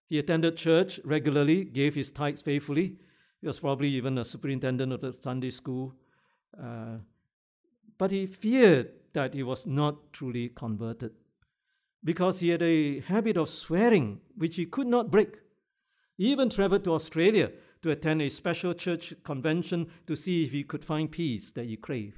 He 0.07 0.19
attended 0.19 0.57
church 0.57 0.99
regularly, 1.03 1.63
gave 1.63 1.95
his 1.95 2.11
tithes 2.11 2.41
faithfully. 2.41 2.97
He 3.41 3.47
was 3.47 3.59
probably 3.59 3.89
even 3.89 4.17
a 4.17 4.25
superintendent 4.25 4.93
of 4.93 5.01
the 5.01 5.13
Sunday 5.13 5.49
school. 5.49 5.95
Uh, 6.61 6.97
but 7.97 8.11
he 8.11 8.25
feared 8.25 8.91
that 9.13 9.33
he 9.33 9.43
was 9.43 9.65
not 9.65 10.13
truly 10.13 10.49
converted 10.49 11.11
because 12.03 12.39
he 12.39 12.49
had 12.49 12.61
a 12.61 12.99
habit 13.01 13.37
of 13.37 13.49
swearing 13.49 14.19
which 14.37 14.55
he 14.55 14.65
could 14.65 14.87
not 14.87 15.09
break. 15.09 15.39
He 16.17 16.31
even 16.31 16.49
traveled 16.49 16.83
to 16.83 16.93
Australia 16.93 17.51
to 17.85 17.91
attend 17.91 18.19
a 18.19 18.29
special 18.29 18.73
church 18.73 19.13
convention 19.23 19.85
to 20.07 20.15
see 20.15 20.43
if 20.43 20.51
he 20.51 20.63
could 20.63 20.83
find 20.83 21.11
peace 21.11 21.51
that 21.51 21.67
he 21.67 21.77
craved. 21.77 22.17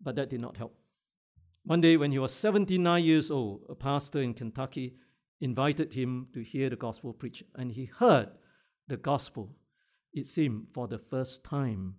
But 0.00 0.14
that 0.14 0.30
did 0.30 0.40
not 0.40 0.56
help. 0.56 0.76
One 1.64 1.80
day, 1.80 1.96
when 1.96 2.12
he 2.12 2.20
was 2.20 2.32
79 2.32 3.02
years 3.02 3.32
old, 3.32 3.62
a 3.68 3.74
pastor 3.74 4.22
in 4.22 4.34
Kentucky 4.34 4.94
invited 5.40 5.92
him 5.92 6.28
to 6.34 6.40
hear 6.44 6.70
the 6.70 6.76
gospel 6.76 7.12
preached, 7.12 7.42
and 7.56 7.72
he 7.72 7.86
heard 7.86 8.28
the 8.86 8.96
gospel, 8.96 9.56
it 10.12 10.26
seemed, 10.26 10.68
for 10.72 10.86
the 10.86 11.00
first 11.00 11.42
time, 11.42 11.96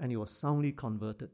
and 0.00 0.10
he 0.10 0.16
was 0.16 0.30
soundly 0.30 0.72
converted. 0.72 1.28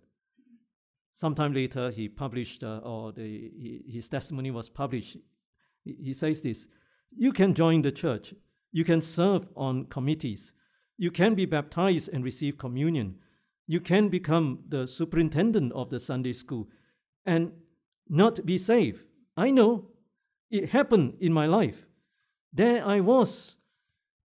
Sometime 1.15 1.53
later, 1.53 1.93
he 1.93 2.09
published, 2.09 2.65
uh, 2.65 2.79
or 2.79 3.13
the, 3.13 3.85
his 3.89 4.09
testimony 4.09 4.51
was 4.51 4.69
published. 4.69 5.19
He, 5.85 5.97
he 6.03 6.15
says 6.15 6.43
this 6.43 6.67
You 7.17 7.33
can 7.33 7.55
join 7.55 7.83
the 7.83 7.93
church, 7.93 8.35
you 8.73 8.85
can 8.85 9.01
serve 9.01 9.49
on 9.57 9.87
committees, 9.87 10.53
you 10.97 11.11
can 11.11 11.35
be 11.35 11.47
baptized 11.47 12.11
and 12.13 12.25
receive 12.25 12.59
communion, 12.59 13.17
you 13.67 13.81
can 13.81 14.09
become 14.09 14.61
the 14.69 14.87
superintendent 14.87 15.73
of 15.73 15.91
the 15.91 16.01
Sunday 16.01 16.33
school 16.33 16.69
and 17.27 17.53
not 18.09 18.45
be 18.47 18.59
saved. 18.59 19.03
I 19.37 19.51
know 19.51 19.89
it 20.51 20.71
happened 20.71 21.19
in 21.21 21.33
my 21.33 21.47
life. 21.47 21.87
There 22.53 22.85
I 22.85 23.01
was. 23.01 23.59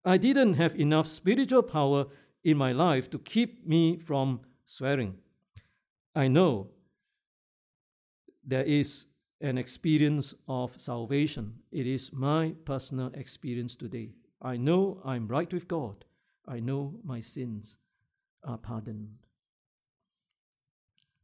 I 0.06 0.18
didn't 0.18 0.56
have 0.56 0.80
enough 0.80 1.08
spiritual 1.08 1.64
power 1.64 2.06
in 2.44 2.58
my 2.58 2.72
life 2.72 3.10
to 3.12 3.20
keep 3.20 3.68
me 3.68 3.98
from 3.98 4.42
swearing. 4.66 5.16
I 6.16 6.28
know 6.28 6.70
there 8.46 8.64
is 8.64 9.06
an 9.42 9.58
experience 9.58 10.34
of 10.48 10.80
salvation. 10.80 11.56
It 11.72 11.88
is 11.88 12.12
my 12.14 12.54
personal 12.66 13.12
experience 13.14 13.76
today. 13.76 14.12
I 14.44 14.58
know 14.58 15.02
I'm 15.06 15.28
right 15.28 15.52
with 15.52 15.68
God. 15.68 16.04
I 16.46 16.60
know 16.60 16.96
my 17.04 17.22
sins 17.22 17.78
are 18.44 18.58
pardoned. 18.58 19.16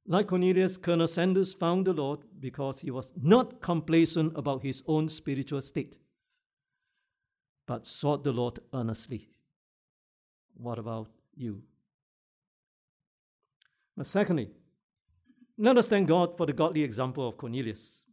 Like 0.08 0.28
Cornelius, 0.28 0.78
Colonel 0.78 1.08
Sanders 1.08 1.54
found 1.54 1.86
the 1.86 1.94
Lord 1.94 2.22
because 2.40 2.80
he 2.80 2.90
was 2.90 3.12
not 3.22 3.62
complacent 3.62 4.36
about 4.36 4.64
his 4.64 4.82
own 4.88 5.10
spiritual 5.10 5.62
state, 5.62 5.98
but 7.68 7.86
sought 7.86 8.24
the 8.24 8.32
Lord 8.32 8.60
earnestly. 8.74 9.30
What 10.56 10.80
about 10.80 11.10
you? 11.36 11.62
But 13.96 14.08
secondly, 14.08 14.50
let 15.58 15.78
us 15.78 15.90
thank 15.90 16.08
God 16.08 16.36
for 16.36 16.46
the 16.46 16.54
godly 16.54 16.84
example 16.84 17.28
of 17.28 17.38
Cornelius. 17.38 18.06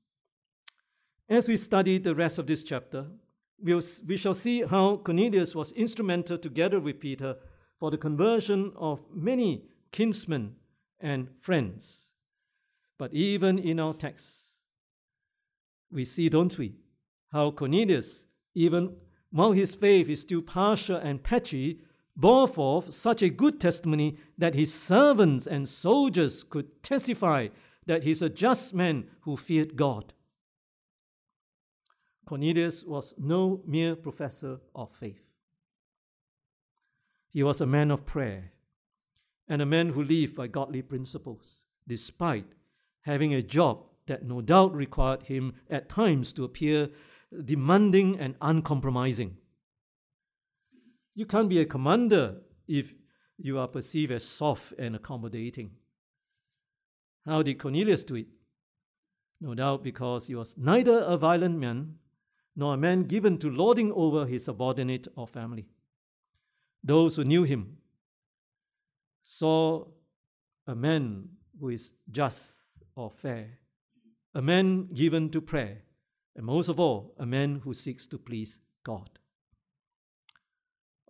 As 1.29 1.49
we 1.49 1.57
study 1.57 1.99
the 1.99 2.15
rest 2.15 2.39
of 2.39 2.47
this 2.47 2.63
chapter, 2.63 3.07
we'll, 3.61 3.83
we 4.07 4.17
shall 4.17 4.35
see 4.35 4.63
how 4.63 4.97
Cornelius 4.97 5.55
was 5.55 5.73
instrumental 5.73 6.39
together 6.39 6.81
with 6.81 7.01
Peter 7.01 7.37
for 7.79 7.91
the 7.91 7.99
conversion 7.99 8.73
of 8.77 9.03
many 9.13 9.65
kinsmen 9.93 10.57
and 11.01 11.29
friends. 11.41 12.11
But 12.99 13.13
even 13.13 13.59
in 13.59 13.79
our 13.79 13.95
text, 13.95 14.47
we 15.91 16.05
see, 16.05 16.29
don't 16.29 16.57
we, 16.59 16.75
how 17.33 17.51
Cornelius, 17.51 18.25
even 18.55 18.97
while 19.31 19.53
his 19.53 19.75
faith 19.75 20.09
is 20.09 20.23
still 20.23 20.43
partial 20.43 20.97
and 20.97 21.23
patchy, 21.23 21.81
bore 22.17 22.49
forth 22.49 22.95
such 22.95 23.23
a 23.23 23.29
good 23.29 23.61
testimony 23.61 24.17
that 24.39 24.55
his 24.55 24.73
servants 24.73 25.47
and 25.47 25.69
soldiers 25.69 26.43
could 26.43 26.83
testify 26.83 27.49
that 27.85 28.05
he's 28.05 28.23
a 28.23 28.29
just 28.29 28.75
man 28.75 29.05
who 29.21 29.37
feared 29.37 29.77
God. 29.77 30.15
Cornelius 32.27 32.85
was 32.85 33.15
no 33.19 33.63
mere 33.67 33.95
professor 33.95 34.59
of 34.75 34.91
faith. 34.93 35.23
He 37.33 37.43
was 37.43 37.61
a 37.61 37.67
man 37.67 37.93
of 37.93 38.05
prayer 38.05 38.53
and 39.49 39.63
a 39.63 39.67
man 39.67 39.91
who 39.91 40.03
lived 40.03 40.35
by 40.35 40.49
godly 40.49 40.83
principles, 40.83 41.61
despite 41.87 42.47
having 43.03 43.33
a 43.33 43.43
job 43.43 43.85
that 44.09 44.25
no 44.25 44.41
doubt 44.41 44.75
required 44.75 45.23
him 45.25 45.55
at 45.71 45.89
times 45.89 46.33
to 46.33 46.45
appear 46.45 46.91
demanding 47.45 48.19
and 48.19 48.35
uncompromising. 48.41 49.37
You 51.15 51.27
can't 51.27 51.49
be 51.49 51.61
a 51.61 51.65
commander 51.65 52.39
if 52.67 52.93
you 53.39 53.59
are 53.59 53.69
perceived 53.69 54.11
as 54.11 54.25
soft 54.25 54.73
and 54.79 54.97
accommodating. 54.97 55.71
How 57.25 57.43
did 57.43 57.59
Cornelius 57.59 58.03
do 58.03 58.17
it? 58.17 58.27
No 59.41 59.55
doubt 59.55 59.85
because 59.85 60.27
he 60.27 60.35
was 60.35 60.57
neither 60.57 60.99
a 60.99 61.17
violent 61.17 61.59
man 61.59 61.97
nor 62.57 62.75
a 62.75 62.79
man 62.79 63.03
given 63.03 63.37
to 63.39 63.51
lording 63.51 63.93
over 63.93 64.27
his 64.27 64.47
subordinate 64.47 65.07
or 65.15 65.27
family. 65.27 65.67
Those 66.83 67.17
who 67.17 67.25
knew 67.25 67.43
him 67.45 67.77
saw 69.23 69.85
a 70.67 70.75
man 70.75 71.29
who 71.61 71.69
is 71.69 71.93
just 72.11 72.83
or 72.95 73.11
fair, 73.11 73.59
a 74.35 74.41
man 74.41 74.89
given 74.95 75.29
to 75.31 75.41
prayer, 75.41 75.83
and 76.35 76.47
most 76.47 76.69
of 76.69 76.81
all, 76.81 77.15
a 77.19 77.27
man 77.27 77.61
who 77.65 77.75
seeks 77.75 78.07
to 78.07 78.19
please 78.19 78.61
God. 78.85 79.19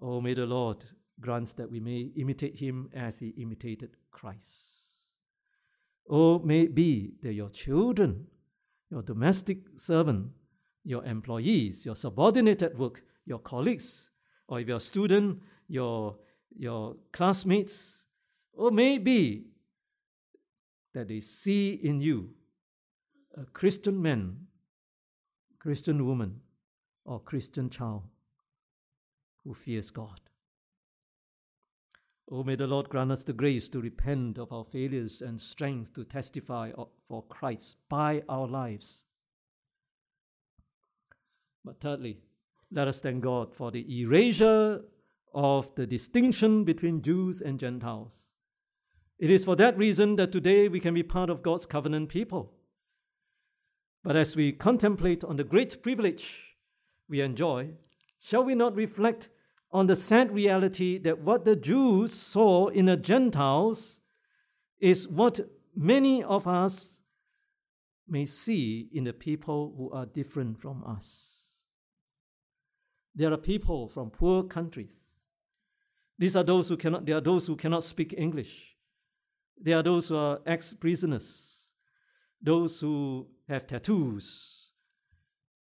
Oh, 0.00 0.20
may 0.20 0.35
the 0.35 0.46
Lord 0.46 0.85
grant 1.20 1.56
that 1.56 1.70
we 1.70 1.80
may 1.80 2.11
imitate 2.16 2.59
him 2.59 2.90
as 2.94 3.20
he 3.20 3.28
imitated 3.30 3.96
Christ. 4.11 4.76
Oh, 6.09 6.38
may 6.40 6.62
it 6.62 6.74
be 6.74 7.14
that 7.22 7.32
your 7.32 7.50
children, 7.50 8.26
your 8.90 9.02
domestic 9.02 9.59
servant, 9.76 10.28
your 10.87 11.05
employees, 11.05 11.85
your 11.85 11.96
subordinate 11.96 12.62
at 12.62 12.79
work, 12.79 13.03
your 13.27 13.40
colleagues, 13.40 14.09
or 14.46 14.61
if 14.61 14.68
you're 14.68 14.77
a 14.77 14.81
student, 14.81 15.42
your, 15.66 16.16
your 16.57 16.94
classmates, 17.12 18.05
or 18.53 18.70
maybe 18.70 19.46
that 20.94 21.09
they 21.09 21.20
see 21.20 21.72
in 21.83 22.01
you 22.01 22.31
a 23.37 23.44
Christian 23.46 24.01
man, 24.01 24.46
Christian 25.59 26.07
woman, 26.07 26.40
or 27.05 27.18
Christian 27.18 27.68
child 27.68 28.05
who 29.42 29.55
fears 29.55 29.90
God. 29.90 30.20
Oh, 32.31 32.44
may 32.44 32.55
the 32.55 32.66
Lord 32.68 32.88
grant 32.88 33.11
us 33.11 33.25
the 33.25 33.33
grace 33.33 33.68
to 33.70 33.81
repent 33.81 34.38
of 34.38 34.53
our 34.53 34.64
failures 34.64 35.20
and 35.20 35.40
strength 35.40 35.94
to 35.94 36.05
testify 36.05 36.70
for 37.09 37.25
Christ 37.25 37.77
by 37.88 38.22
our 38.29 38.46
lives. 38.46 39.06
But 41.66 41.81
thirdly, 41.81 42.20
let 42.70 42.87
us 42.87 43.00
thank 43.00 43.24
God 43.24 43.52
for 43.52 43.72
the 43.72 43.85
erasure 44.00 44.83
of 45.35 45.74
the 45.74 45.85
distinction 45.85 46.62
between 46.62 47.02
Jews 47.02 47.40
and 47.40 47.59
Gentiles. 47.59 48.35
It 49.18 49.33
is 49.33 49.44
for 49.44 49.57
that 49.57 49.76
reason 49.76 50.14
that 50.14 50.31
today 50.31 50.68
we 50.68 50.79
can 50.79 50.94
be 50.94 51.02
part 51.02 51.29
of 51.29 51.42
God's 51.42 51.66
covenant 51.66 52.09
people. 52.09 52.52
But 54.05 54.14
as 54.14 54.37
we 54.37 54.52
contemplate 54.52 55.24
on 55.24 55.37
the 55.37 55.44
great 55.44 55.83
privilege 55.83 56.55
we 57.09 57.20
enjoy, 57.20 57.70
shall 58.20 58.44
we 58.44 58.55
not 58.55 58.76
reflect 58.76 59.29
on 59.72 59.88
the 59.88 59.96
sad 59.96 60.33
reality 60.33 60.98
that 60.98 61.18
what 61.18 61.44
the 61.44 61.57
Jews 61.57 62.12
saw 62.14 62.68
in 62.68 62.85
the 62.85 62.96
Gentiles 62.96 63.98
is 64.79 65.09
what 65.09 65.40
many 65.74 66.22
of 66.22 66.46
us 66.46 67.00
may 68.07 68.24
see 68.24 68.88
in 68.92 69.02
the 69.02 69.12
people 69.12 69.74
who 69.76 69.90
are 69.90 70.07
different 70.07 70.61
from 70.61 70.85
us? 70.87 71.36
There 73.16 73.33
are 73.33 73.38
people 73.38 73.88
from 73.88 74.11
poor 74.11 74.44
countries. 74.44 75.24
These 76.18 76.37
are 76.37 76.44
those 76.44 76.68
who 76.68 76.76
cannot, 76.76 77.07
there 77.07 77.16
are 77.16 77.22
those 77.22 77.46
who 77.46 77.57
cannot 77.57 77.83
speak 77.83 78.14
English. 78.16 78.76
There 79.59 79.79
are 79.79 79.83
those 79.83 80.09
who 80.09 80.16
are 80.16 80.40
ex 80.46 80.74
prisoners, 80.74 81.70
those 82.42 82.79
who 82.79 83.26
have 83.48 83.66
tattoos, 83.66 84.70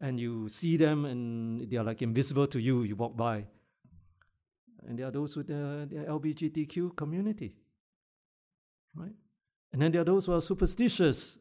and 0.02 0.19
you 0.19 0.49
see 0.49 0.75
them 0.75 1.06
and 1.06 1.69
they 1.69 1.78
are 1.78 1.84
like 1.84 2.02
invisible 2.02 2.47
to 2.47 2.60
you, 2.60 2.84
you 2.84 2.97
walk 2.97 3.15
by. 3.15 3.45
And 4.86 4.99
there 4.99 5.08
are 5.08 5.12
those 5.12 5.38
with 5.38 5.47
the, 5.47 5.88
the 5.89 6.06
LGBTQ 6.10 6.95
community, 6.95 7.56
right? 8.95 9.15
And 9.71 9.82
then 9.82 9.91
there 9.93 10.02
are 10.02 10.06
those 10.06 10.25
who 10.25 10.34
are 10.34 10.41
superstitious, 10.41 11.38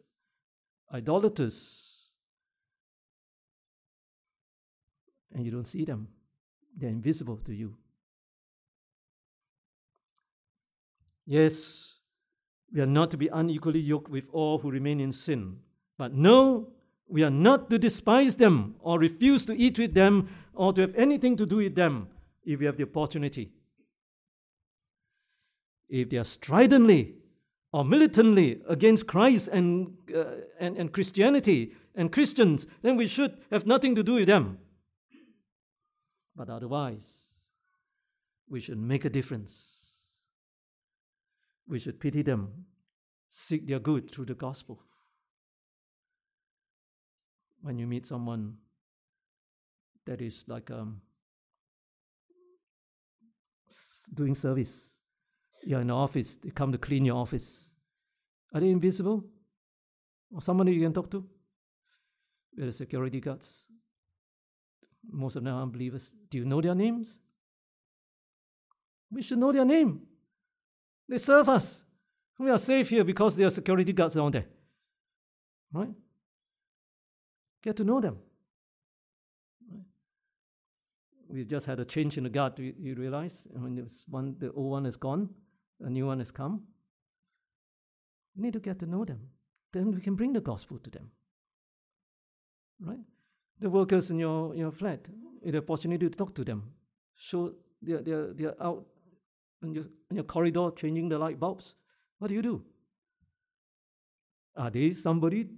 idolaters, 0.92 1.87
and 5.34 5.44
you 5.44 5.50
don't 5.50 5.66
see 5.66 5.84
them. 5.84 6.08
They're 6.76 6.90
invisible 6.90 7.38
to 7.38 7.54
you. 7.54 7.76
Yes, 11.26 11.96
we 12.72 12.80
are 12.80 12.86
not 12.86 13.10
to 13.10 13.16
be 13.16 13.28
unequally 13.28 13.80
yoked 13.80 14.10
with 14.10 14.28
all 14.32 14.58
who 14.58 14.70
remain 14.70 15.00
in 15.00 15.12
sin. 15.12 15.58
But 15.96 16.14
no, 16.14 16.68
we 17.08 17.22
are 17.22 17.30
not 17.30 17.70
to 17.70 17.78
despise 17.78 18.36
them 18.36 18.76
or 18.80 18.98
refuse 18.98 19.44
to 19.46 19.54
eat 19.56 19.78
with 19.78 19.94
them 19.94 20.28
or 20.54 20.72
to 20.72 20.82
have 20.82 20.94
anything 20.94 21.36
to 21.36 21.46
do 21.46 21.56
with 21.56 21.74
them 21.74 22.08
if 22.44 22.60
we 22.60 22.66
have 22.66 22.76
the 22.76 22.84
opportunity. 22.84 23.52
If 25.88 26.10
they 26.10 26.18
are 26.18 26.24
stridently 26.24 27.14
or 27.72 27.84
militantly 27.84 28.60
against 28.68 29.06
Christ 29.06 29.48
and, 29.48 29.96
uh, 30.14 30.24
and, 30.58 30.76
and 30.76 30.92
Christianity 30.92 31.72
and 31.94 32.12
Christians, 32.12 32.66
then 32.82 32.96
we 32.96 33.06
should 33.06 33.36
have 33.50 33.66
nothing 33.66 33.94
to 33.94 34.02
do 34.02 34.14
with 34.14 34.26
them. 34.26 34.58
But 36.38 36.50
otherwise, 36.50 37.34
we 38.48 38.60
should 38.60 38.78
make 38.78 39.04
a 39.04 39.10
difference. 39.10 39.88
We 41.66 41.80
should 41.80 41.98
pity 41.98 42.22
them, 42.22 42.64
seek 43.28 43.66
their 43.66 43.80
good 43.80 44.12
through 44.12 44.26
the 44.26 44.34
gospel. 44.34 44.80
When 47.60 47.76
you 47.76 47.88
meet 47.88 48.06
someone 48.06 48.54
that 50.06 50.22
is 50.22 50.44
like 50.46 50.70
um, 50.70 51.00
doing 54.14 54.36
service, 54.36 55.00
you're 55.64 55.80
in 55.80 55.88
the 55.88 55.94
office, 55.94 56.36
they 56.36 56.50
come 56.50 56.70
to 56.70 56.78
clean 56.78 57.04
your 57.04 57.16
office. 57.16 57.72
Are 58.54 58.60
they 58.60 58.70
invisible? 58.70 59.24
Or 60.32 60.40
somebody 60.40 60.72
you 60.72 60.82
can 60.82 60.92
talk 60.92 61.10
to? 61.10 61.26
We're 62.56 62.66
the 62.66 62.72
security 62.72 63.20
guards. 63.20 63.66
Most 65.10 65.36
of 65.36 65.44
them 65.44 65.54
are 65.54 65.62
unbelievers. 65.62 66.14
Do 66.30 66.38
you 66.38 66.44
know 66.44 66.60
their 66.60 66.74
names? 66.74 67.18
We 69.10 69.22
should 69.22 69.38
know 69.38 69.52
their 69.52 69.64
name. 69.64 70.02
They 71.08 71.18
serve 71.18 71.48
us. 71.48 71.82
We 72.38 72.50
are 72.50 72.58
safe 72.58 72.90
here 72.90 73.04
because 73.04 73.36
there 73.36 73.46
are 73.46 73.50
security 73.50 73.92
guards 73.92 74.16
around 74.16 74.34
there. 74.34 74.46
Right? 75.72 75.94
Get 77.62 77.76
to 77.78 77.84
know 77.84 78.00
them. 78.00 78.18
We 81.28 81.44
just 81.44 81.66
had 81.66 81.78
a 81.80 81.84
change 81.84 82.16
in 82.16 82.24
the 82.24 82.30
guard. 82.30 82.58
You, 82.58 82.74
you 82.78 82.94
realize 82.94 83.44
when 83.50 83.86
one, 84.08 84.36
the 84.38 84.50
old 84.52 84.70
one 84.70 84.86
is 84.86 84.96
gone, 84.96 85.28
a 85.80 85.90
new 85.90 86.06
one 86.06 86.20
has 86.20 86.30
come. 86.30 86.62
We 88.36 88.44
need 88.44 88.54
to 88.54 88.60
get 88.60 88.78
to 88.80 88.86
know 88.86 89.04
them. 89.04 89.20
Then 89.72 89.92
we 89.92 90.00
can 90.00 90.14
bring 90.14 90.32
the 90.32 90.40
gospel 90.40 90.78
to 90.78 90.90
them. 90.90 91.10
Right? 92.80 93.00
The 93.60 93.68
workers 93.68 94.10
in 94.10 94.18
your, 94.18 94.54
your 94.54 94.70
flat, 94.70 95.08
the 95.44 95.58
opportunity 95.58 96.08
to 96.08 96.16
talk 96.16 96.34
to 96.34 96.44
them. 96.44 96.62
So 97.16 97.54
they're, 97.82 98.02
they're, 98.02 98.32
they're 98.32 98.62
out 98.62 98.84
in 99.62 99.74
your, 99.74 99.84
in 100.10 100.16
your 100.16 100.24
corridor 100.24 100.70
changing 100.76 101.08
the 101.08 101.18
light 101.18 101.38
bulbs. 101.38 101.74
What 102.18 102.28
do 102.28 102.34
you 102.34 102.42
do? 102.42 102.62
Are 104.56 104.70
they 104.70 104.92
somebody 104.92 105.48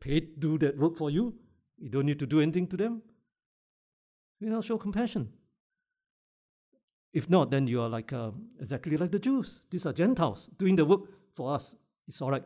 paid 0.00 0.40
to 0.40 0.58
do 0.58 0.58
that 0.58 0.76
work 0.76 0.96
for 0.96 1.10
you? 1.10 1.34
You 1.78 1.88
don't 1.88 2.06
need 2.06 2.18
to 2.18 2.26
do 2.26 2.40
anything 2.40 2.66
to 2.68 2.76
them? 2.76 3.02
You 4.40 4.50
know, 4.50 4.60
show 4.60 4.76
compassion. 4.76 5.32
If 7.12 7.28
not, 7.28 7.50
then 7.50 7.66
you 7.66 7.80
are 7.80 7.88
like 7.88 8.12
uh, 8.12 8.30
exactly 8.60 8.96
like 8.96 9.10
the 9.10 9.18
Jews. 9.18 9.62
These 9.70 9.86
are 9.86 9.92
Gentiles 9.92 10.48
doing 10.58 10.76
the 10.76 10.84
work 10.84 11.00
for 11.32 11.54
us. 11.54 11.74
It's 12.08 12.20
all 12.20 12.30
right. 12.30 12.44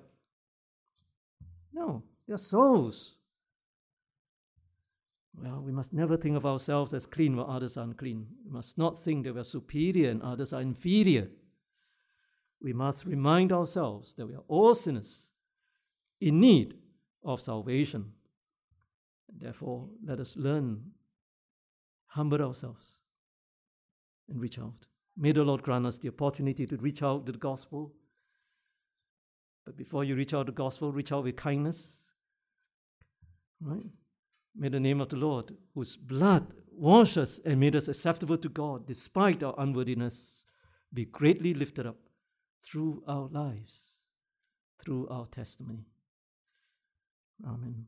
No, 1.73 2.03
they're 2.27 2.39
souls. 2.39 3.16
Well, 5.39 5.61
we 5.61 5.73
must 5.73 5.93
never 5.93 6.17
think 6.17 6.37
of 6.37 6.47
ourselves 6.47 6.95
as 6.95 7.07
clean 7.07 7.37
while 7.37 7.51
others 7.51 7.77
are 7.77 7.85
unclean. 7.85 8.27
We 8.45 8.51
must 8.51 8.79
not 8.79 9.03
think 9.03 9.25
that 9.25 9.35
we 9.35 9.41
are 9.41 9.45
superior 9.45 10.11
and 10.11 10.23
others 10.23 10.53
are 10.53 10.63
inferior. 10.63 11.29
We 12.61 12.73
must 12.73 13.05
remind 13.05 13.53
ourselves 13.53 14.15
that 14.15 14.27
we 14.27 14.35
are 14.35 14.45
all 14.49 14.75
sinners 14.75 15.31
in 16.21 16.41
need 16.41 16.75
of 17.23 17.41
salvation. 17.41 18.13
Therefore, 19.39 19.89
let 20.03 20.21
us 20.21 20.37
learn, 20.37 20.93
humble 22.07 22.41
ourselves, 22.41 22.99
and 24.31 24.41
reach 24.41 24.59
out. 24.59 24.87
May 25.19 25.33
the 25.33 25.45
Lord 25.45 25.63
grant 25.63 25.85
us 25.87 25.99
the 25.99 26.09
opportunity 26.09 26.65
to 26.67 26.77
reach 26.77 27.03
out 27.03 27.27
to 27.27 27.33
the 27.33 27.39
gospel. 27.39 27.93
But 29.67 29.77
before 29.77 30.05
you 30.05 30.15
reach 30.15 30.33
out 30.33 30.47
to 30.47 30.53
the 30.53 30.57
gospel, 30.57 30.93
reach 30.93 31.13
out 31.13 31.25
with 31.25 31.37
kindness. 31.37 32.07
Right? 33.61 33.85
May 34.59 34.69
the 34.69 34.81
name 34.81 35.01
of 35.01 35.11
the 35.11 35.17
Lord, 35.17 35.55
whose 35.75 35.97
blood 35.97 36.47
washed 36.71 37.19
us 37.19 37.41
and 37.45 37.61
made 37.61 37.77
us 37.77 37.89
acceptable 37.89 38.37
to 38.39 38.49
God 38.49 38.87
despite 38.87 39.43
our 39.43 39.55
unworthiness, 39.59 40.47
be 40.93 41.05
greatly 41.05 41.55
lifted 41.55 41.87
up 41.87 41.97
through 42.63 43.03
our 43.07 43.29
lives, 43.29 44.03
through 44.83 45.09
our 45.09 45.27
testimony. 45.27 45.87
Amen. 47.45 47.87